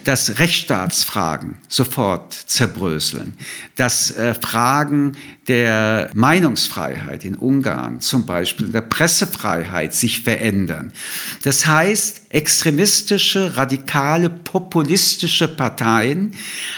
dass 0.06 0.38
Rechtsstaatsfragen 0.38 1.56
sofort 1.68 2.32
zerbröseln, 2.32 3.34
dass 3.74 4.12
äh, 4.12 4.34
Fragen 4.34 5.16
der 5.48 6.10
Meinungsfreiheit 6.14 7.24
in 7.24 7.34
Ungarn 7.34 8.00
zum 8.00 8.24
Beispiel, 8.26 8.68
der 8.68 8.80
Pressefreiheit 8.82 9.94
sich 9.94 10.22
verändern. 10.22 10.92
Das 11.42 11.66
heißt, 11.66 12.22
extremistische, 12.30 13.56
radikale, 13.56 14.28
populistische 14.28 15.48
Parteien 15.48 16.32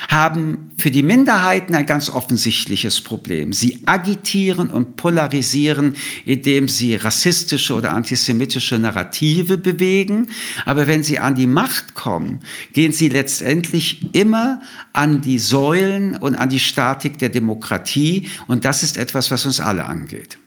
haben 0.08 0.70
für 0.76 0.90
die 0.90 1.02
Minderheiten 1.02 1.74
ein 1.74 1.86
ganz 1.86 2.10
offensichtliches 2.10 3.00
Problem. 3.00 3.52
Sie 3.52 3.82
agitieren 3.86 4.70
und 4.70 4.96
polarisieren, 4.96 5.96
indem 6.24 6.68
sie 6.68 6.94
rassistische 6.94 7.74
oder 7.74 7.92
antisemitische 7.92 8.78
Narrative 8.78 9.58
bewegen. 9.58 10.28
Aber 10.64 10.86
wenn 10.86 11.02
sie 11.02 11.18
an 11.18 11.34
die 11.34 11.46
Macht 11.46 11.94
kommen, 11.94 12.40
gehen 12.72 12.92
sie 12.92 13.08
letztendlich 13.18 14.14
immer 14.14 14.60
an 14.92 15.20
die 15.20 15.40
Säulen 15.40 16.16
und 16.16 16.36
an 16.36 16.48
die 16.48 16.60
Statik 16.60 17.18
der 17.18 17.30
Demokratie. 17.30 18.28
Und 18.46 18.64
das 18.64 18.82
ist 18.82 18.96
etwas, 18.96 19.30
was 19.32 19.44
uns 19.44 19.60
alle 19.60 19.84
angeht. 19.86 20.38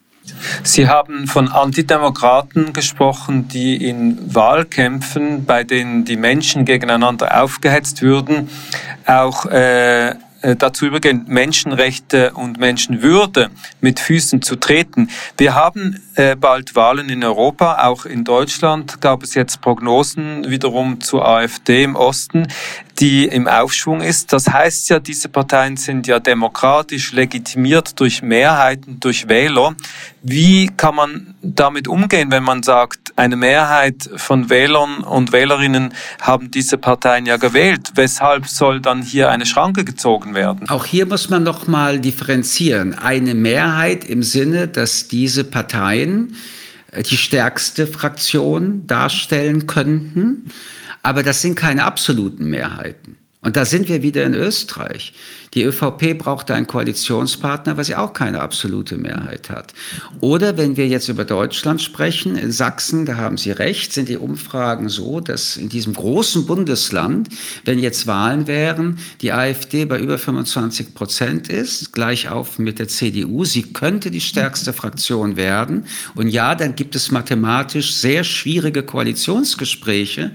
Sie 0.63 0.87
haben 0.87 1.27
von 1.27 1.49
Antidemokraten 1.49 2.73
gesprochen, 2.73 3.47
die 3.49 3.75
in 3.89 4.33
Wahlkämpfen, 4.33 5.45
bei 5.45 5.63
denen 5.63 6.05
die 6.05 6.15
Menschen 6.15 6.63
gegeneinander 6.63 7.41
aufgehetzt 7.43 8.01
würden, 8.01 8.49
auch 9.05 9.45
äh, 9.47 10.15
dazu 10.41 10.85
übergehen, 10.85 11.25
Menschenrechte 11.27 12.31
und 12.33 12.59
Menschenwürde 12.59 13.49
mit 13.79 13.99
Füßen 13.99 14.41
zu 14.41 14.55
treten. 14.55 15.09
Wir 15.37 15.55
haben 15.55 16.01
äh, 16.15 16.35
bald 16.35 16.75
Wahlen 16.75 17.09
in 17.09 17.23
Europa, 17.23 17.87
auch 17.87 18.05
in 18.05 18.23
Deutschland 18.23 19.01
gab 19.01 19.23
es 19.23 19.33
jetzt 19.33 19.61
Prognosen 19.61 20.49
wiederum 20.49 21.01
zur 21.01 21.27
AfD 21.27 21.83
im 21.83 21.95
Osten, 21.95 22.47
die 22.99 23.25
im 23.25 23.47
Aufschwung 23.47 24.01
ist. 24.01 24.31
Das 24.31 24.47
heißt 24.47 24.89
ja, 24.89 24.99
diese 24.99 25.29
Parteien 25.29 25.77
sind 25.77 26.07
ja 26.07 26.19
demokratisch 26.19 27.13
legitimiert 27.13 27.99
durch 27.99 28.21
Mehrheiten, 28.21 28.99
durch 28.99 29.27
Wähler. 29.27 29.75
Wie 30.21 30.67
kann 30.77 30.95
man 30.95 31.35
damit 31.41 31.87
umgehen, 31.87 32.31
wenn 32.31 32.43
man 32.43 32.61
sagt, 32.61 33.00
eine 33.15 33.35
Mehrheit 33.35 34.09
von 34.15 34.49
Wählern 34.49 34.99
und 34.99 35.31
Wählerinnen 35.31 35.93
haben 36.21 36.51
diese 36.51 36.77
Parteien 36.77 37.25
ja 37.25 37.37
gewählt? 37.37 37.91
Weshalb 37.95 38.47
soll 38.47 38.81
dann 38.81 39.01
hier 39.01 39.29
eine 39.29 39.45
Schranke 39.45 39.83
gezogen 39.83 40.33
werden? 40.33 40.69
Auch 40.69 40.85
hier 40.85 41.05
muss 41.05 41.29
man 41.29 41.43
noch 41.43 41.67
mal 41.67 41.99
differenzieren. 41.99 42.93
Eine 42.97 43.35
Mehrheit 43.35 44.05
im 44.05 44.23
Sinne, 44.23 44.67
dass 44.67 45.07
diese 45.07 45.43
Parteien 45.43 46.35
äh, 46.91 47.03
die 47.03 47.17
stärkste 47.17 47.87
Fraktion 47.87 48.87
darstellen 48.87 49.67
könnten. 49.67 50.51
Aber 51.03 51.23
das 51.23 51.41
sind 51.41 51.55
keine 51.55 51.85
absoluten 51.85 52.45
Mehrheiten. 52.45 53.17
Und 53.41 53.57
da 53.57 53.65
sind 53.65 53.89
wir 53.89 54.03
wieder 54.03 54.23
in 54.23 54.35
Österreich. 54.35 55.13
Die 55.53 55.63
ÖVP 55.63 56.17
braucht 56.17 56.49
einen 56.49 56.65
Koalitionspartner, 56.65 57.75
weil 57.75 57.83
sie 57.83 57.95
auch 57.95 58.13
keine 58.13 58.39
absolute 58.39 58.95
Mehrheit 58.95 59.49
hat. 59.49 59.73
Oder 60.21 60.55
wenn 60.55 60.77
wir 60.77 60.87
jetzt 60.87 61.09
über 61.09 61.25
Deutschland 61.25 61.81
sprechen, 61.81 62.37
in 62.37 62.53
Sachsen, 62.53 63.05
da 63.05 63.17
haben 63.17 63.35
Sie 63.35 63.51
recht, 63.51 63.91
sind 63.91 64.07
die 64.07 64.15
Umfragen 64.15 64.87
so, 64.87 65.19
dass 65.19 65.57
in 65.57 65.67
diesem 65.67 65.93
großen 65.93 66.45
Bundesland, 66.45 67.27
wenn 67.65 67.79
jetzt 67.79 68.07
Wahlen 68.07 68.47
wären, 68.47 68.99
die 69.19 69.33
AfD 69.33 69.83
bei 69.83 69.99
über 69.99 70.17
25 70.17 70.93
Prozent 70.93 71.49
ist, 71.49 71.91
gleich 71.91 72.29
auf 72.29 72.57
mit 72.57 72.79
der 72.79 72.87
CDU. 72.87 73.43
Sie 73.43 73.73
könnte 73.73 74.09
die 74.09 74.21
stärkste 74.21 74.71
Fraktion 74.71 75.35
werden. 75.35 75.83
Und 76.15 76.29
ja, 76.29 76.55
dann 76.55 76.77
gibt 76.77 76.95
es 76.95 77.11
mathematisch 77.11 77.93
sehr 77.93 78.23
schwierige 78.23 78.83
Koalitionsgespräche. 78.83 80.31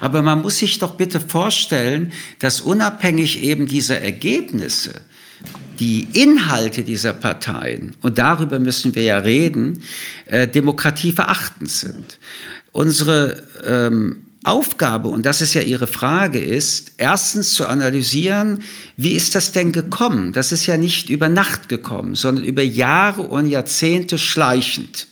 Aber 0.00 0.20
man 0.20 0.42
muss 0.42 0.58
sich 0.58 0.78
doch 0.78 0.96
bitte 0.96 1.20
vorstellen, 1.20 2.12
dass 2.38 2.60
unabhängig 2.60 3.42
eben 3.42 3.66
dieser 3.66 4.02
Ergebnisse, 4.02 4.57
Ergebnisse, 4.58 5.00
die 5.78 6.08
Inhalte 6.12 6.82
dieser 6.82 7.12
Parteien, 7.12 7.94
und 8.02 8.18
darüber 8.18 8.58
müssen 8.58 8.94
wir 8.94 9.02
ja 9.04 9.18
reden, 9.18 9.82
äh, 10.26 10.48
demokratieverachtend 10.48 11.70
sind. 11.70 12.18
Unsere 12.72 13.44
ähm, 13.64 14.24
Aufgabe, 14.42 15.08
und 15.08 15.24
das 15.24 15.40
ist 15.40 15.54
ja 15.54 15.62
Ihre 15.62 15.86
Frage, 15.86 16.40
ist, 16.40 16.92
erstens 16.96 17.54
zu 17.54 17.66
analysieren, 17.66 18.64
wie 18.96 19.12
ist 19.12 19.34
das 19.34 19.52
denn 19.52 19.70
gekommen? 19.72 20.32
Das 20.32 20.50
ist 20.50 20.66
ja 20.66 20.76
nicht 20.76 21.08
über 21.08 21.28
Nacht 21.28 21.68
gekommen, 21.68 22.16
sondern 22.16 22.44
über 22.44 22.62
Jahre 22.62 23.22
und 23.22 23.46
Jahrzehnte 23.46 24.18
schleichend. 24.18 25.06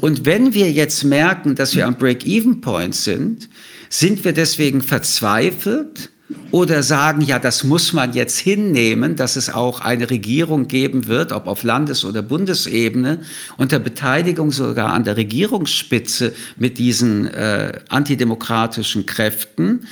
Und 0.00 0.24
wenn 0.24 0.54
wir 0.54 0.70
jetzt 0.70 1.02
merken, 1.02 1.56
dass 1.56 1.74
wir 1.74 1.86
am 1.86 1.96
Break-Even-Point 1.96 2.94
sind, 2.94 3.48
sind 3.88 4.24
wir 4.24 4.32
deswegen 4.32 4.80
verzweifelt 4.80 6.10
oder 6.50 6.82
sagen, 6.82 7.22
ja, 7.22 7.38
das 7.38 7.64
muss 7.64 7.92
man 7.92 8.12
jetzt 8.12 8.38
hinnehmen, 8.38 9.16
dass 9.16 9.36
es 9.36 9.48
auch 9.52 9.80
eine 9.80 10.10
Regierung 10.10 10.68
geben 10.68 11.06
wird, 11.06 11.32
ob 11.32 11.46
auf 11.46 11.62
Landes- 11.62 12.04
oder 12.04 12.22
Bundesebene, 12.22 13.20
unter 13.56 13.78
Beteiligung 13.78 14.50
sogar 14.50 14.92
an 14.92 15.04
der 15.04 15.16
Regierungsspitze 15.16 16.34
mit 16.56 16.78
diesen 16.78 17.26
äh, 17.28 17.80
antidemokratischen 17.88 19.06
Kräften. 19.06 19.86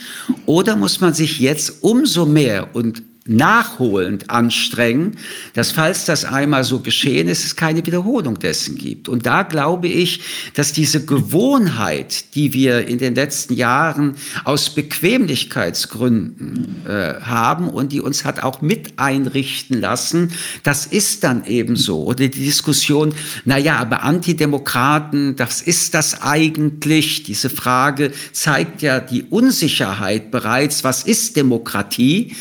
Oder 0.45 0.77
muss 0.77 1.01
man 1.01 1.15
sich 1.15 1.41
jetzt 1.41 1.83
umso 1.83 2.27
mehr 2.27 2.75
und 2.75 3.03
nachholend 3.27 4.31
anstrengen, 4.31 5.17
dass 5.55 5.73
falls 5.73 6.05
das 6.05 6.25
einmal 6.25 6.65
so 6.65 6.81
geschehen 6.81 7.29
ist, 7.29 7.45
es 7.45 7.57
keine 7.57 7.85
Wiederholung 7.85 8.39
dessen 8.39 8.77
gibt. 8.77 9.09
Und 9.09 9.27
da 9.27 9.43
glaube 9.43 9.89
ich, 9.89 10.21
dass 10.55 10.73
diese 10.73 11.05
Gewohnheit, 11.05 12.35
die 12.35 12.53
wir 12.53 12.87
in 12.87 12.99
den 12.99 13.15
letzten 13.15 13.55
Jahren 13.55 14.17
aus 14.45 14.71
Bequemlichkeitsgründen 14.71 16.87
äh, 16.87 17.15
haben 17.21 17.69
und 17.69 17.93
die 17.93 18.01
uns 18.01 18.25
hat 18.25 18.43
auch 18.43 18.63
mit 18.63 18.99
einrichten 18.99 19.81
lassen, 19.81 20.33
das 20.63 20.87
ist 20.87 21.25
dann 21.25 21.45
eben 21.45 21.77
so. 21.77 22.05
Oder 22.05 22.29
die 22.29 22.45
Diskussion, 22.45 23.15
na 23.45 23.59
ja, 23.59 23.79
aber 23.79 24.03
Antidemokraten, 24.03 25.37
das 25.37 25.63
ist 25.63 25.95
das 25.95 26.23
eigentlich? 26.23 27.25
Diese 27.25 27.51
Frage 27.51 28.13
zeigt 28.33 28.83
ja 28.83 29.01
die 29.01 29.25
Unsicherheit 29.25 30.31
bereits, 30.31 30.85
was 30.85 31.03
ist 31.03 31.37
Demokratie? 31.37 32.37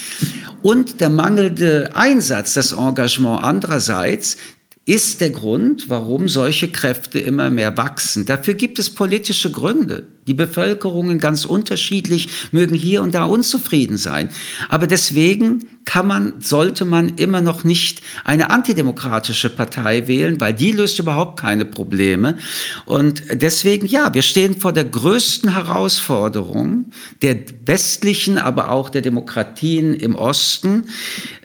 Und 0.61 0.74
der 0.83 1.09
mangelnde 1.09 1.91
Einsatz, 1.95 2.53
das 2.53 2.71
Engagement 2.71 3.43
andererseits, 3.43 4.37
ist 4.85 5.21
der 5.21 5.31
Grund, 5.31 5.89
warum 5.89 6.29
solche 6.29 6.69
Kräfte 6.69 7.19
immer 7.19 7.49
mehr 7.49 7.75
wachsen. 7.77 8.25
Dafür 8.25 8.53
gibt 8.53 8.77
es 8.77 8.93
politische 8.93 9.51
Gründe. 9.51 10.07
Die 10.27 10.33
Bevölkerungen 10.33 11.19
ganz 11.19 11.45
unterschiedlich 11.45 12.29
mögen 12.51 12.75
hier 12.75 13.03
und 13.03 13.13
da 13.13 13.25
unzufrieden 13.25 13.97
sein. 13.97 14.29
Aber 14.69 14.87
deswegen 14.87 15.67
kann 15.85 16.07
man, 16.07 16.33
sollte 16.39 16.83
man 16.83 17.09
immer 17.09 17.41
noch 17.41 17.63
nicht 17.63 18.01
eine 18.23 18.49
antidemokratische 18.49 19.49
Partei 19.51 20.07
wählen, 20.07 20.41
weil 20.41 20.53
die 20.53 20.71
löst 20.71 20.97
überhaupt 20.97 21.39
keine 21.39 21.63
Probleme. 21.63 22.37
Und 22.85 23.21
deswegen, 23.33 23.85
ja, 23.85 24.13
wir 24.13 24.23
stehen 24.23 24.59
vor 24.59 24.73
der 24.73 24.85
größten 24.85 25.53
Herausforderung 25.53 26.91
der 27.21 27.37
westlichen, 27.65 28.39
aber 28.39 28.71
auch 28.71 28.89
der 28.89 29.03
Demokratien 29.03 29.93
im 29.93 30.15
Osten. 30.15 30.85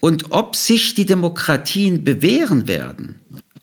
Und 0.00 0.32
ob 0.32 0.56
sich 0.56 0.94
die 0.94 1.06
Demokratien 1.06 2.02
bewähren 2.02 2.66
werden, 2.66 3.20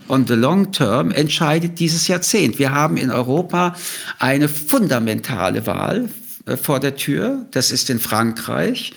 on 0.09 0.27
the 0.27 0.33
long 0.33 0.71
term 0.71 1.11
entscheidet 1.11 1.79
dieses 1.79 2.07
Jahrzehnt. 2.07 2.59
Wir 2.59 2.71
haben 2.71 2.97
in 2.97 3.11
Europa 3.11 3.75
eine 4.19 4.49
fundamentale 4.49 5.65
Wahl 5.65 6.09
äh, 6.45 6.57
vor 6.57 6.79
der 6.79 6.95
Tür. 6.95 7.45
Das 7.51 7.71
ist 7.71 7.89
in 7.89 7.99
Frankreich. 7.99 8.93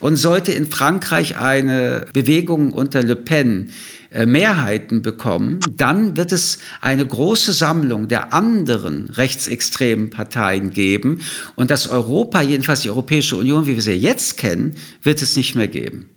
Und 0.00 0.16
sollte 0.16 0.52
in 0.52 0.70
Frankreich 0.70 1.38
eine 1.38 2.06
Bewegung 2.12 2.72
unter 2.72 3.02
Le 3.02 3.16
Pen 3.16 3.70
äh, 4.14 4.26
Mehrheiten 4.26 5.02
bekommen, 5.02 5.58
dann 5.76 6.16
wird 6.16 6.30
es 6.30 6.58
eine 6.80 7.04
große 7.04 7.52
Sammlung 7.52 8.06
der 8.06 8.32
anderen 8.32 9.10
rechtsextremen 9.10 10.10
Parteien 10.10 10.70
geben. 10.70 11.20
Und 11.56 11.72
das 11.72 11.88
Europa, 11.88 12.40
jedenfalls 12.40 12.82
die 12.82 12.90
Europäische 12.90 13.36
Union, 13.36 13.66
wie 13.66 13.74
wir 13.74 13.82
sie 13.82 13.92
jetzt 13.92 14.36
kennen, 14.36 14.76
wird 15.02 15.20
es 15.20 15.36
nicht 15.36 15.56
mehr 15.56 15.68
geben. 15.68 16.13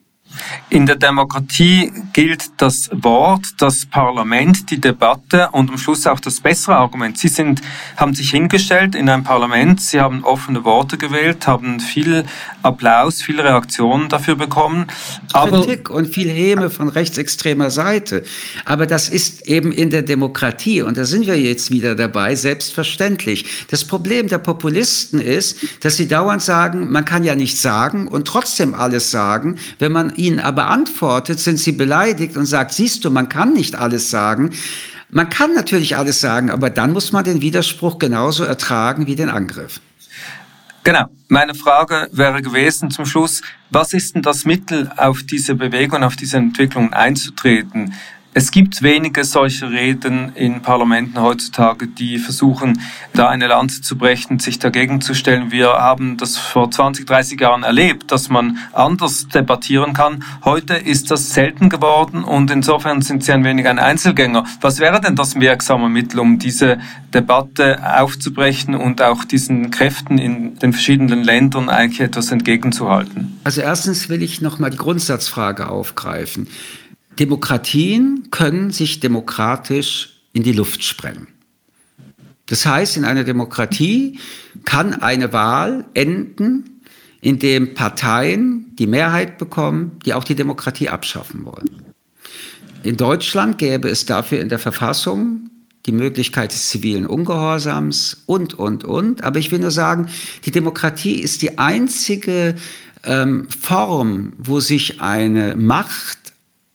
In 0.69 0.85
der 0.85 0.95
Demokratie 0.95 1.91
gilt 2.13 2.51
das 2.57 2.89
Wort, 2.91 3.45
das 3.59 3.85
Parlament, 3.85 4.69
die 4.69 4.81
Debatte 4.81 5.49
und 5.51 5.69
am 5.69 5.77
Schluss 5.77 6.07
auch 6.07 6.19
das 6.19 6.39
bessere 6.39 6.75
Argument. 6.75 7.17
Sie 7.17 7.27
sind, 7.27 7.61
haben 7.95 8.13
sich 8.13 8.31
hingestellt 8.31 8.95
in 8.95 9.09
ein 9.09 9.23
Parlament, 9.23 9.81
Sie 9.81 9.99
haben 9.99 10.23
offene 10.23 10.63
Worte 10.63 10.97
gewählt, 10.97 11.47
haben 11.47 11.79
viel 11.79 12.25
Applaus, 12.63 13.21
viele 13.21 13.43
Reaktionen 13.43 14.09
dafür 14.09 14.35
bekommen. 14.35 14.87
Aber 15.33 15.61
Kritik 15.61 15.89
und 15.89 16.07
viel 16.07 16.29
Häme 16.29 16.69
von 16.69 16.89
rechtsextremer 16.89 17.69
Seite. 17.69 18.23
Aber 18.65 18.85
das 18.85 19.09
ist 19.09 19.47
eben 19.47 19.71
in 19.71 19.89
der 19.89 20.01
Demokratie, 20.01 20.81
und 20.81 20.97
da 20.97 21.05
sind 21.05 21.27
wir 21.27 21.39
jetzt 21.39 21.71
wieder 21.71 21.95
dabei, 21.95 22.35
selbstverständlich. 22.35 23.67
Das 23.69 23.85
Problem 23.85 24.27
der 24.27 24.39
Populisten 24.39 25.21
ist, 25.21 25.83
dass 25.83 25.97
sie 25.97 26.07
dauernd 26.07 26.41
sagen, 26.41 26.91
man 26.91 27.05
kann 27.05 27.23
ja 27.23 27.35
nichts 27.35 27.61
sagen 27.61 28.07
und 28.07 28.27
trotzdem 28.27 28.73
alles 28.73 29.11
sagen, 29.11 29.57
wenn 29.79 29.91
man 29.91 30.09
ihnen 30.27 30.39
aber 30.39 30.67
antwortet, 30.67 31.39
sind 31.39 31.57
sie 31.57 31.71
beleidigt 31.71 32.37
und 32.37 32.45
sagt, 32.45 32.73
siehst 32.73 33.05
du, 33.05 33.09
man 33.09 33.29
kann 33.29 33.53
nicht 33.53 33.75
alles 33.75 34.11
sagen. 34.11 34.51
Man 35.09 35.29
kann 35.29 35.53
natürlich 35.53 35.95
alles 35.95 36.19
sagen, 36.19 36.49
aber 36.49 36.69
dann 36.69 36.91
muss 36.91 37.11
man 37.11 37.23
den 37.23 37.41
Widerspruch 37.41 37.97
genauso 37.97 38.43
ertragen 38.43 39.07
wie 39.07 39.15
den 39.15 39.29
Angriff. 39.29 39.79
Genau. 40.83 41.05
Meine 41.27 41.55
Frage 41.55 42.07
wäre 42.13 42.41
gewesen 42.41 42.91
zum 42.91 43.05
Schluss, 43.05 43.41
was 43.69 43.93
ist 43.93 44.15
denn 44.15 44.21
das 44.21 44.45
Mittel, 44.45 44.89
auf 44.95 45.23
diese 45.23 45.55
Bewegung, 45.55 46.03
auf 46.03 46.15
diese 46.15 46.37
Entwicklung 46.37 46.93
einzutreten? 46.93 47.93
Es 48.37 48.51
gibt 48.51 48.83
wenige 48.83 49.23
solche 49.23 49.71
Reden 49.71 50.31
in 50.35 50.61
Parlamenten 50.61 51.19
heutzutage, 51.19 51.87
die 51.87 52.19
versuchen, 52.19 52.79
da 53.15 53.29
eine 53.29 53.47
Lanze 53.47 53.81
zu 53.81 53.97
brechen, 53.97 54.37
sich 54.37 54.59
dagegen 54.59 55.01
zu 55.01 55.15
stellen. 55.15 55.51
Wir 55.51 55.69
haben 55.69 56.17
das 56.17 56.37
vor 56.37 56.69
20, 56.69 57.07
30 57.07 57.41
Jahren 57.41 57.63
erlebt, 57.63 58.11
dass 58.11 58.29
man 58.29 58.59
anders 58.73 59.27
debattieren 59.27 59.93
kann. 59.93 60.23
Heute 60.45 60.75
ist 60.75 61.09
das 61.09 61.33
selten 61.33 61.69
geworden 61.69 62.23
und 62.23 62.51
insofern 62.51 63.01
sind 63.01 63.23
Sie 63.23 63.31
ein 63.31 63.43
wenig 63.43 63.67
ein 63.67 63.79
Einzelgänger. 63.79 64.43
Was 64.61 64.77
wäre 64.77 65.01
denn 65.01 65.15
das 65.15 65.39
wirksame 65.39 65.89
Mittel, 65.89 66.19
um 66.19 66.37
diese 66.37 66.77
Debatte 67.15 67.79
aufzubrechen 67.99 68.75
und 68.75 69.01
auch 69.01 69.23
diesen 69.23 69.71
Kräften 69.71 70.19
in 70.19 70.59
den 70.59 70.73
verschiedenen 70.73 71.23
Ländern 71.23 71.69
eigentlich 71.69 72.01
etwas 72.01 72.31
entgegenzuhalten? 72.31 73.39
Also 73.45 73.61
erstens 73.61 74.09
will 74.09 74.21
ich 74.21 74.41
noch 74.41 74.59
mal 74.59 74.69
die 74.69 74.77
Grundsatzfrage 74.77 75.69
aufgreifen. 75.69 76.47
Demokratien 77.19 78.29
können 78.31 78.71
sich 78.71 78.99
demokratisch 78.99 80.21
in 80.33 80.43
die 80.43 80.53
Luft 80.53 80.83
sprengen. 80.83 81.27
Das 82.45 82.65
heißt, 82.65 82.97
in 82.97 83.05
einer 83.05 83.23
Demokratie 83.23 84.19
kann 84.63 84.93
eine 84.93 85.33
Wahl 85.33 85.85
enden, 85.93 86.81
indem 87.21 87.73
Parteien 87.73 88.75
die 88.75 88.87
Mehrheit 88.87 89.37
bekommen, 89.37 89.99
die 90.05 90.13
auch 90.13 90.23
die 90.23 90.35
Demokratie 90.35 90.89
abschaffen 90.89 91.45
wollen. 91.45 91.93
In 92.83 92.95
Deutschland 92.95 93.57
gäbe 93.57 93.89
es 93.89 94.05
dafür 94.05 94.39
in 94.39 94.49
der 94.49 94.59
Verfassung 94.59 95.49
die 95.85 95.91
Möglichkeit 95.91 96.51
des 96.51 96.69
zivilen 96.69 97.05
Ungehorsams 97.05 98.23
und, 98.25 98.53
und, 98.53 98.83
und. 98.83 99.23
Aber 99.23 99.39
ich 99.39 99.51
will 99.51 99.59
nur 99.59 99.71
sagen, 99.71 100.07
die 100.45 100.51
Demokratie 100.51 101.19
ist 101.19 101.41
die 101.41 101.57
einzige 101.57 102.55
ähm, 103.03 103.47
Form, 103.49 104.33
wo 104.37 104.59
sich 104.59 105.01
eine 105.01 105.55
Macht 105.55 106.26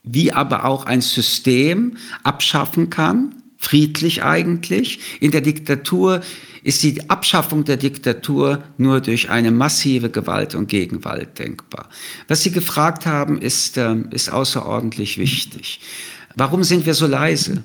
wie 0.03 0.33
aber 0.33 0.65
auch 0.65 0.85
ein 0.85 1.01
System 1.01 1.97
abschaffen 2.23 2.89
kann, 2.89 3.35
friedlich 3.57 4.23
eigentlich. 4.23 4.99
In 5.21 5.31
der 5.31 5.41
Diktatur 5.41 6.21
ist 6.63 6.83
die 6.83 7.09
Abschaffung 7.09 7.63
der 7.63 7.77
Diktatur 7.77 8.63
nur 8.77 9.01
durch 9.01 9.29
eine 9.29 9.51
massive 9.51 10.09
Gewalt 10.09 10.55
und 10.55 10.67
Gegenwalt 10.67 11.39
denkbar. 11.39 11.89
Was 12.27 12.43
Sie 12.43 12.51
gefragt 12.51 13.05
haben, 13.05 13.41
ist, 13.41 13.77
ähm, 13.77 14.09
ist 14.11 14.31
außerordentlich 14.31 15.17
wichtig. 15.17 15.79
Warum 16.35 16.63
sind 16.63 16.85
wir 16.85 16.93
so 16.93 17.07
leise? 17.07 17.63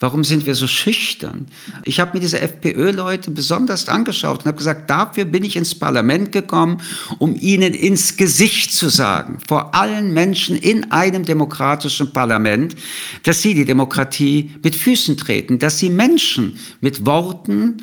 Warum 0.00 0.24
sind 0.24 0.46
wir 0.46 0.54
so 0.54 0.66
schüchtern? 0.66 1.46
Ich 1.84 2.00
habe 2.00 2.12
mir 2.14 2.20
diese 2.20 2.40
FPÖ-Leute 2.40 3.30
besonders 3.30 3.88
angeschaut 3.88 4.40
und 4.40 4.46
habe 4.46 4.58
gesagt, 4.58 4.90
dafür 4.90 5.24
bin 5.24 5.44
ich 5.44 5.56
ins 5.56 5.74
Parlament 5.74 6.32
gekommen, 6.32 6.80
um 7.18 7.36
ihnen 7.36 7.74
ins 7.74 8.16
Gesicht 8.16 8.72
zu 8.72 8.88
sagen, 8.88 9.38
vor 9.46 9.74
allen 9.74 10.12
Menschen 10.12 10.56
in 10.56 10.90
einem 10.90 11.24
demokratischen 11.24 12.12
Parlament, 12.12 12.74
dass 13.22 13.42
sie 13.42 13.54
die 13.54 13.64
Demokratie 13.64 14.50
mit 14.62 14.74
Füßen 14.74 15.16
treten, 15.16 15.58
dass 15.58 15.78
sie 15.78 15.90
Menschen 15.90 16.58
mit 16.80 17.06
Worten, 17.06 17.82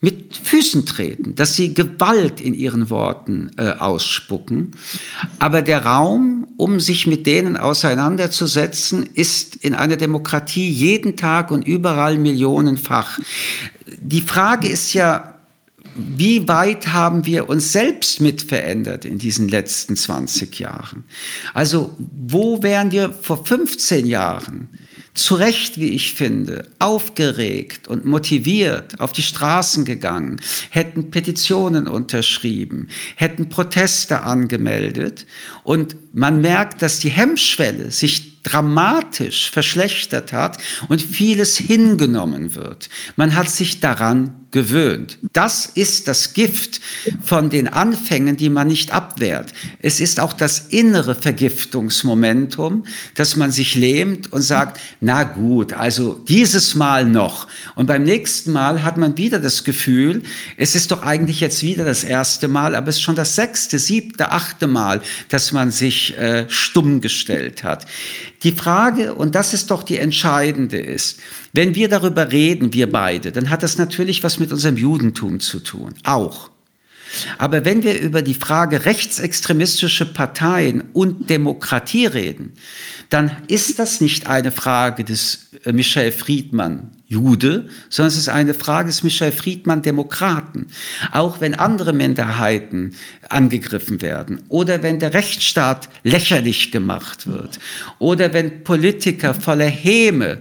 mit 0.00 0.36
Füßen 0.36 0.86
treten, 0.86 1.34
dass 1.34 1.56
sie 1.56 1.74
Gewalt 1.74 2.40
in 2.40 2.54
ihren 2.54 2.88
Worten 2.88 3.50
äh, 3.58 3.72
ausspucken. 3.72 4.72
Aber 5.38 5.60
der 5.60 5.84
Raum, 5.84 6.46
um 6.56 6.80
sich 6.80 7.06
mit 7.06 7.26
denen 7.26 7.56
auseinanderzusetzen, 7.58 9.04
ist 9.12 9.56
in 9.56 9.74
einer 9.74 9.96
Demokratie 9.96 10.70
jeden 10.70 11.16
Tag 11.16 11.50
und 11.50 11.66
überall 11.66 12.16
millionenfach. 12.16 13.18
Die 14.00 14.22
Frage 14.22 14.68
ist 14.68 14.94
ja, 14.94 15.34
wie 15.94 16.48
weit 16.48 16.88
haben 16.88 17.26
wir 17.26 17.48
uns 17.50 17.72
selbst 17.72 18.20
mit 18.20 18.42
verändert 18.42 19.04
in 19.04 19.18
diesen 19.18 19.48
letzten 19.48 19.96
20 19.96 20.58
Jahren? 20.58 21.04
Also, 21.52 21.94
wo 21.98 22.62
wären 22.62 22.90
wir 22.90 23.12
vor 23.12 23.44
15 23.44 24.06
Jahren? 24.06 24.68
Zu 25.14 25.34
Recht, 25.34 25.78
wie 25.78 25.88
ich 25.88 26.14
finde, 26.14 26.68
aufgeregt 26.78 27.88
und 27.88 28.04
motiviert 28.04 29.00
auf 29.00 29.12
die 29.12 29.22
Straßen 29.22 29.84
gegangen, 29.84 30.40
hätten 30.70 31.10
Petitionen 31.10 31.88
unterschrieben, 31.88 32.88
hätten 33.16 33.48
Proteste 33.48 34.22
angemeldet 34.22 35.26
und 35.64 35.96
man 36.12 36.40
merkt, 36.40 36.82
dass 36.82 37.00
die 37.00 37.10
Hemmschwelle 37.10 37.90
sich 37.90 38.42
dramatisch 38.42 39.50
verschlechtert 39.50 40.32
hat 40.32 40.58
und 40.88 41.02
vieles 41.02 41.58
hingenommen 41.58 42.54
wird. 42.54 42.88
Man 43.16 43.34
hat 43.34 43.50
sich 43.50 43.80
daran 43.80 44.46
gewöhnt. 44.50 45.18
Das 45.32 45.66
ist 45.66 46.08
das 46.08 46.32
Gift 46.32 46.80
von 47.22 47.50
den 47.50 47.68
Anfängen, 47.68 48.36
die 48.36 48.50
man 48.50 48.68
nicht 48.68 48.92
abwehrt. 48.92 49.52
Es 49.80 50.00
ist 50.00 50.20
auch 50.20 50.32
das 50.32 50.66
innere 50.68 51.14
Vergiftungsmomentum, 51.14 52.84
dass 53.14 53.36
man 53.36 53.52
sich 53.52 53.74
lähmt 53.74 54.32
und 54.32 54.42
sagt, 54.42 54.80
na 55.00 55.22
gut, 55.22 55.72
also 55.72 56.14
dieses 56.28 56.74
Mal 56.74 57.04
noch. 57.04 57.46
Und 57.74 57.86
beim 57.86 58.02
nächsten 58.02 58.52
Mal 58.52 58.82
hat 58.82 58.96
man 58.96 59.16
wieder 59.16 59.38
das 59.38 59.64
Gefühl, 59.64 60.22
es 60.56 60.74
ist 60.74 60.90
doch 60.90 61.02
eigentlich 61.02 61.40
jetzt 61.40 61.62
wieder 61.62 61.84
das 61.84 62.04
erste 62.04 62.48
Mal, 62.48 62.74
aber 62.74 62.88
es 62.88 62.96
ist 62.96 63.02
schon 63.02 63.16
das 63.16 63.36
sechste, 63.36 63.78
siebte, 63.78 64.32
achte 64.32 64.66
Mal, 64.66 65.00
dass 65.28 65.52
man 65.52 65.70
sich 65.70 66.16
äh, 66.18 66.46
stumm 66.48 67.00
gestellt 67.00 67.62
hat. 67.62 67.86
Die 68.42 68.52
Frage, 68.52 69.14
und 69.14 69.34
das 69.34 69.52
ist 69.52 69.70
doch 69.70 69.82
die 69.82 69.98
entscheidende 69.98 70.78
ist, 70.78 71.20
wenn 71.52 71.74
wir 71.74 71.88
darüber 71.88 72.30
reden, 72.30 72.72
wir 72.72 72.90
beide, 72.90 73.32
dann 73.32 73.50
hat 73.50 73.62
das 73.62 73.78
natürlich 73.78 74.22
was 74.22 74.38
mit 74.38 74.52
unserem 74.52 74.76
Judentum 74.76 75.40
zu 75.40 75.60
tun, 75.60 75.94
auch. 76.04 76.50
Aber 77.38 77.64
wenn 77.64 77.82
wir 77.82 78.00
über 78.00 78.22
die 78.22 78.34
Frage 78.34 78.84
rechtsextremistische 78.84 80.06
Parteien 80.06 80.84
und 80.92 81.28
Demokratie 81.28 82.06
reden, 82.06 82.52
dann 83.08 83.32
ist 83.48 83.78
das 83.80 84.00
nicht 84.00 84.28
eine 84.28 84.52
Frage 84.52 85.02
des 85.02 85.48
äh, 85.64 85.72
Michel 85.72 86.12
Friedmann 86.12 86.92
Jude, 87.08 87.68
sondern 87.88 88.12
es 88.12 88.16
ist 88.16 88.28
eine 88.28 88.54
Frage 88.54 88.88
des 88.88 89.02
Michel 89.02 89.32
Friedmann 89.32 89.82
Demokraten. 89.82 90.68
Auch 91.10 91.40
wenn 91.40 91.54
andere 91.54 91.92
Minderheiten 91.92 92.94
angegriffen 93.28 94.00
werden 94.00 94.42
oder 94.48 94.84
wenn 94.84 95.00
der 95.00 95.12
Rechtsstaat 95.12 95.88
lächerlich 96.04 96.70
gemacht 96.70 97.26
wird 97.26 97.58
oder 97.98 98.32
wenn 98.32 98.62
Politiker 98.62 99.34
voller 99.34 99.66
Häme 99.66 100.38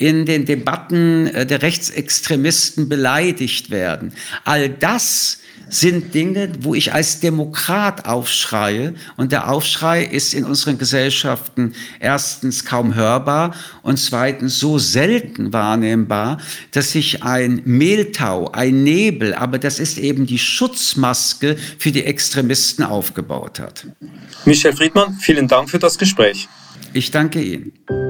in 0.00 0.24
den 0.24 0.46
Debatten 0.46 1.26
äh, 1.26 1.44
der 1.44 1.60
Rechtsextremisten 1.60 2.88
beleidigt 2.88 3.70
werden. 3.70 4.14
All 4.44 4.70
das 4.70 5.38
sind 5.68 6.14
Dinge, 6.14 6.50
wo 6.60 6.74
ich 6.74 6.92
als 6.94 7.20
Demokrat 7.20 8.06
aufschreie. 8.06 8.94
Und 9.16 9.30
der 9.30 9.52
Aufschrei 9.52 10.02
ist 10.02 10.34
in 10.34 10.44
unseren 10.44 10.78
Gesellschaften 10.78 11.74
erstens 12.00 12.64
kaum 12.64 12.94
hörbar 12.94 13.54
und 13.82 13.98
zweitens 13.98 14.58
so 14.58 14.78
selten 14.78 15.52
wahrnehmbar, 15.52 16.38
dass 16.72 16.92
sich 16.92 17.22
ein 17.22 17.60
Mehltau, 17.66 18.50
ein 18.50 18.82
Nebel, 18.82 19.34
aber 19.34 19.58
das 19.58 19.78
ist 19.78 19.98
eben 19.98 20.26
die 20.26 20.38
Schutzmaske 20.38 21.56
für 21.78 21.92
die 21.92 22.04
Extremisten 22.04 22.82
aufgebaut 22.82 23.60
hat. 23.60 23.86
Michel 24.46 24.72
Friedmann, 24.72 25.18
vielen 25.20 25.46
Dank 25.46 25.70
für 25.70 25.78
das 25.78 25.98
Gespräch. 25.98 26.48
Ich 26.94 27.10
danke 27.10 27.40
Ihnen. 27.40 28.09